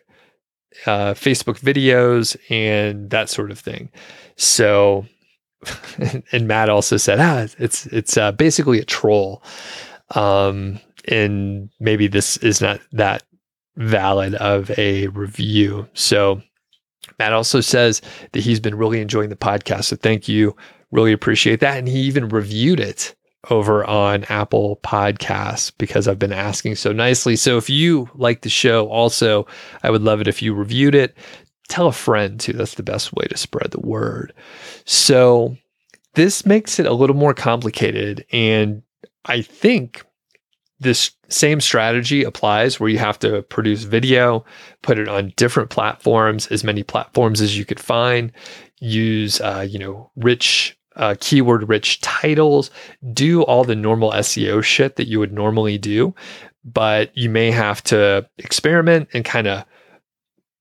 uh, 0.87 1.15
Facebook 1.15 1.61
videos, 1.61 2.37
and 2.51 3.11
that 3.11 3.29
sort 3.29 3.51
of 3.51 3.59
thing." 3.59 3.91
So 4.37 5.07
and 6.33 6.47
Matt 6.49 6.69
also 6.69 6.97
said, 6.97 7.21
ah, 7.21 7.47
it's 7.59 7.87
it's 7.87 8.17
uh, 8.17 8.33
basically 8.33 8.79
a 8.79 8.85
troll, 8.85 9.43
um, 10.15 10.81
and 11.09 11.71
maybe 11.81 12.07
this 12.07 12.37
is 12.39 12.61
not 12.61 12.81
that 12.93 13.23
valid 13.77 14.35
of 14.37 14.71
a 14.79 15.09
review. 15.09 15.89
So 15.95 16.43
Matt 17.19 17.33
also 17.33 17.61
says 17.61 18.01
that 18.33 18.41
he's 18.41 18.61
been 18.61 18.77
really 18.77 19.01
enjoying 19.01 19.31
the 19.31 19.37
podcast. 19.37 19.85
So 19.85 19.97
thank 19.97 20.29
you, 20.29 20.57
really 20.91 21.13
appreciate 21.13 21.61
that, 21.61 21.79
and 21.79 21.89
he 21.89 22.01
even 22.01 22.29
reviewed 22.29 22.81
it 22.81 23.15
over 23.51 23.85
on 23.85 24.25
Apple 24.25 24.81
Podcasts 24.83 25.71
because 25.77 26.09
I've 26.09 26.19
been 26.19 26.33
asking 26.33 26.77
so 26.77 26.93
nicely. 26.93 27.37
So 27.37 27.59
if 27.59 27.69
you 27.69 28.09
like 28.15 28.41
the 28.41 28.49
show, 28.49 28.89
also, 28.89 29.47
I 29.83 29.91
would 29.91 30.03
love 30.03 30.23
it 30.23 30.29
if 30.29 30.41
you 30.41 30.55
reviewed 30.55 30.95
it 30.95 31.15
tell 31.69 31.87
a 31.87 31.93
friend 31.93 32.39
too. 32.39 32.53
That's 32.53 32.75
the 32.75 32.83
best 32.83 33.13
way 33.13 33.27
to 33.27 33.37
spread 33.37 33.71
the 33.71 33.81
word. 33.81 34.33
So 34.85 35.57
this 36.15 36.47
makes 36.47 36.79
it 36.79 36.87
a 36.87 36.93
little 36.93 37.17
more 37.17 37.35
complicated. 37.35 38.25
And 38.33 38.83
I 39.25 39.43
think 39.43 40.05
this 40.85 41.11
same 41.29 41.61
strategy 41.61 42.23
applies 42.23 42.79
where 42.79 42.89
you 42.89 42.99
have 42.99 43.19
to 43.19 43.43
produce 43.43 43.83
video, 43.83 44.45
put 44.83 44.99
it 44.99 45.09
on 45.09 45.33
different 45.37 45.71
platforms, 45.71 46.47
as 46.49 46.63
many 46.63 46.85
platforms 46.85 47.41
as 47.41 47.59
you 47.59 47.65
could 47.65 47.81
find, 47.81 48.31
use, 48.81 49.41
uh, 49.41 49.67
you 49.69 49.79
know, 49.79 50.11
rich 50.15 50.79
uh, 50.97 51.17
keyword 51.19 51.69
rich 51.69 52.01
titles, 52.01 52.71
do 53.13 53.43
all 53.43 53.65
the 53.65 53.75
normal 53.75 54.13
SEO 54.13 54.63
shit 54.63 54.97
that 54.97 55.09
you 55.09 55.19
would 55.19 55.33
normally 55.33 55.77
do, 55.77 56.15
but 56.65 57.17
you 57.17 57.29
may 57.29 57.51
have 57.51 57.83
to 57.83 58.29
experiment 58.39 59.09
and 59.13 59.25
kind 59.25 59.49
of, 59.49 59.65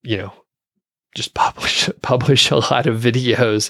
you 0.01 0.17
know, 0.17 0.33
just 1.15 1.33
publish 1.35 1.89
publish 2.01 2.49
a 2.49 2.55
lot 2.55 2.87
of 2.87 2.99
videos 3.01 3.69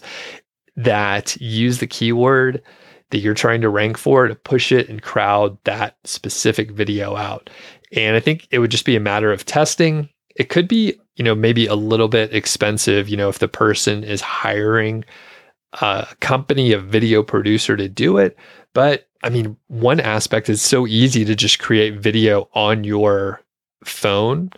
that 0.76 1.36
use 1.42 1.80
the 1.80 1.88
keyword 1.88 2.62
that 3.14 3.20
you're 3.20 3.36
trying 3.36 3.62
to 3.62 3.70
rank 3.70 3.96
for 3.96 4.28
to 4.28 4.34
push 4.34 4.72
it 4.72 4.90
and 4.90 5.04
crowd 5.04 5.56
that 5.66 5.96
specific 6.04 6.72
video 6.72 7.16
out. 7.16 7.48
And 7.96 8.16
I 8.16 8.20
think 8.20 8.48
it 8.50 8.58
would 8.58 8.72
just 8.72 8.86
be 8.86 8.96
a 8.96 9.00
matter 9.00 9.32
of 9.32 9.46
testing. 9.46 10.10
It 10.36 10.50
could 10.50 10.68
be, 10.68 11.00
you 11.16 11.24
know, 11.24 11.36
maybe 11.36 11.68
a 11.68 11.76
little 11.76 12.08
bit 12.08 12.34
expensive, 12.34 13.08
you 13.08 13.16
know, 13.16 13.30
if 13.30 13.38
the 13.38 13.48
person 13.48 14.04
is 14.04 14.20
hiring 14.20 15.06
a 15.74 16.08
company, 16.22 16.72
a 16.72 16.80
video 16.80 17.22
producer 17.22 17.78
to 17.78 17.88
do 17.88 18.18
it. 18.18 18.36
But 18.74 19.08
I 19.24 19.30
mean, 19.30 19.58
one 19.68 20.00
aspect 20.00 20.50
is 20.50 20.64
so 20.64 20.88
easy 20.88 21.24
to 21.24 21.36
just 21.36 21.60
create 21.60 22.00
video 22.00 22.50
on 22.56 22.84
your 22.84 23.42
phone. 23.84 24.50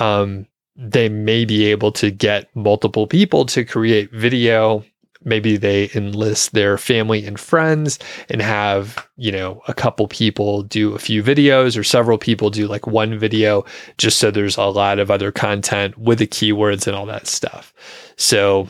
Um, 0.00 0.48
they 0.74 1.08
may 1.08 1.44
be 1.44 1.66
able 1.66 1.92
to 1.92 2.10
get 2.10 2.54
multiple 2.56 3.06
people 3.06 3.46
to 3.46 3.64
create 3.64 4.10
video 4.10 4.84
maybe 5.24 5.56
they 5.56 5.90
enlist 5.94 6.52
their 6.52 6.78
family 6.78 7.24
and 7.24 7.38
friends 7.38 7.98
and 8.28 8.42
have 8.42 9.06
you 9.16 9.32
know 9.32 9.62
a 9.68 9.74
couple 9.74 10.06
people 10.08 10.62
do 10.62 10.94
a 10.94 10.98
few 10.98 11.22
videos 11.22 11.78
or 11.78 11.84
several 11.84 12.18
people 12.18 12.50
do 12.50 12.66
like 12.66 12.86
one 12.86 13.18
video 13.18 13.64
just 13.98 14.18
so 14.18 14.30
there's 14.30 14.56
a 14.56 14.64
lot 14.64 14.98
of 14.98 15.10
other 15.10 15.32
content 15.32 15.96
with 15.98 16.18
the 16.18 16.26
keywords 16.26 16.86
and 16.86 16.96
all 16.96 17.06
that 17.06 17.26
stuff. 17.26 17.72
So 18.16 18.68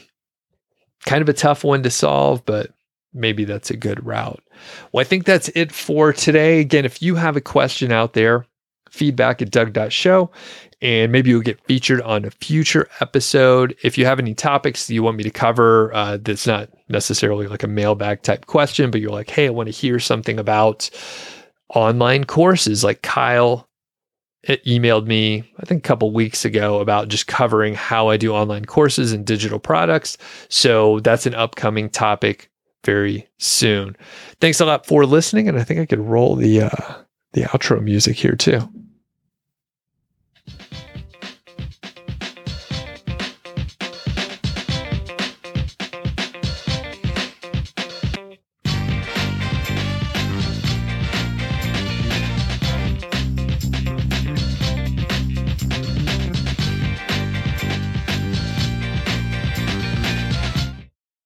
kind 1.06 1.22
of 1.22 1.28
a 1.28 1.34
tough 1.34 1.64
one 1.64 1.82
to 1.82 1.90
solve 1.90 2.44
but 2.44 2.70
maybe 3.12 3.44
that's 3.44 3.70
a 3.70 3.76
good 3.76 4.04
route. 4.04 4.42
Well 4.92 5.00
i 5.00 5.04
think 5.04 5.24
that's 5.24 5.48
it 5.54 5.72
for 5.72 6.12
today. 6.12 6.60
Again 6.60 6.84
if 6.84 7.02
you 7.02 7.14
have 7.16 7.36
a 7.36 7.40
question 7.40 7.92
out 7.92 8.12
there 8.12 8.46
feedback 8.92 9.42
at 9.42 9.50
doug.show 9.50 10.30
and 10.80 11.12
maybe 11.12 11.30
you'll 11.30 11.40
get 11.40 11.64
featured 11.66 12.00
on 12.02 12.24
a 12.24 12.30
future 12.30 12.88
episode. 13.00 13.76
If 13.82 13.96
you 13.96 14.04
have 14.04 14.18
any 14.18 14.34
topics 14.34 14.90
you 14.90 15.02
want 15.02 15.16
me 15.16 15.24
to 15.24 15.30
cover 15.30 15.92
uh, 15.94 16.18
that's 16.20 16.46
not 16.46 16.68
necessarily 16.88 17.46
like 17.46 17.62
a 17.62 17.68
mailbag 17.68 18.22
type 18.22 18.46
question, 18.46 18.90
but 18.90 19.00
you're 19.00 19.10
like, 19.10 19.30
hey, 19.30 19.46
I 19.46 19.50
want 19.50 19.68
to 19.68 19.72
hear 19.72 19.98
something 19.98 20.38
about 20.38 20.90
online 21.74 22.24
courses, 22.24 22.84
like 22.84 23.02
Kyle 23.02 23.68
it 24.44 24.64
emailed 24.64 25.06
me, 25.06 25.44
I 25.60 25.66
think 25.66 25.84
a 25.84 25.88
couple 25.88 26.10
weeks 26.10 26.44
ago 26.44 26.80
about 26.80 27.08
just 27.08 27.26
covering 27.26 27.74
how 27.74 28.08
I 28.08 28.16
do 28.16 28.32
online 28.32 28.64
courses 28.64 29.12
and 29.12 29.24
digital 29.24 29.58
products. 29.58 30.18
So 30.48 31.00
that's 31.00 31.26
an 31.26 31.34
upcoming 31.34 31.88
topic 31.88 32.50
very 32.84 33.28
soon. 33.38 33.96
Thanks 34.40 34.60
a 34.60 34.66
lot 34.66 34.86
for 34.86 35.06
listening. 35.06 35.48
And 35.48 35.58
I 35.58 35.64
think 35.64 35.78
I 35.78 35.86
could 35.86 36.00
roll 36.00 36.34
the, 36.34 36.62
uh, 36.62 36.94
the 37.34 37.42
outro 37.42 37.80
music 37.80 38.16
here 38.16 38.34
too. 38.34 38.68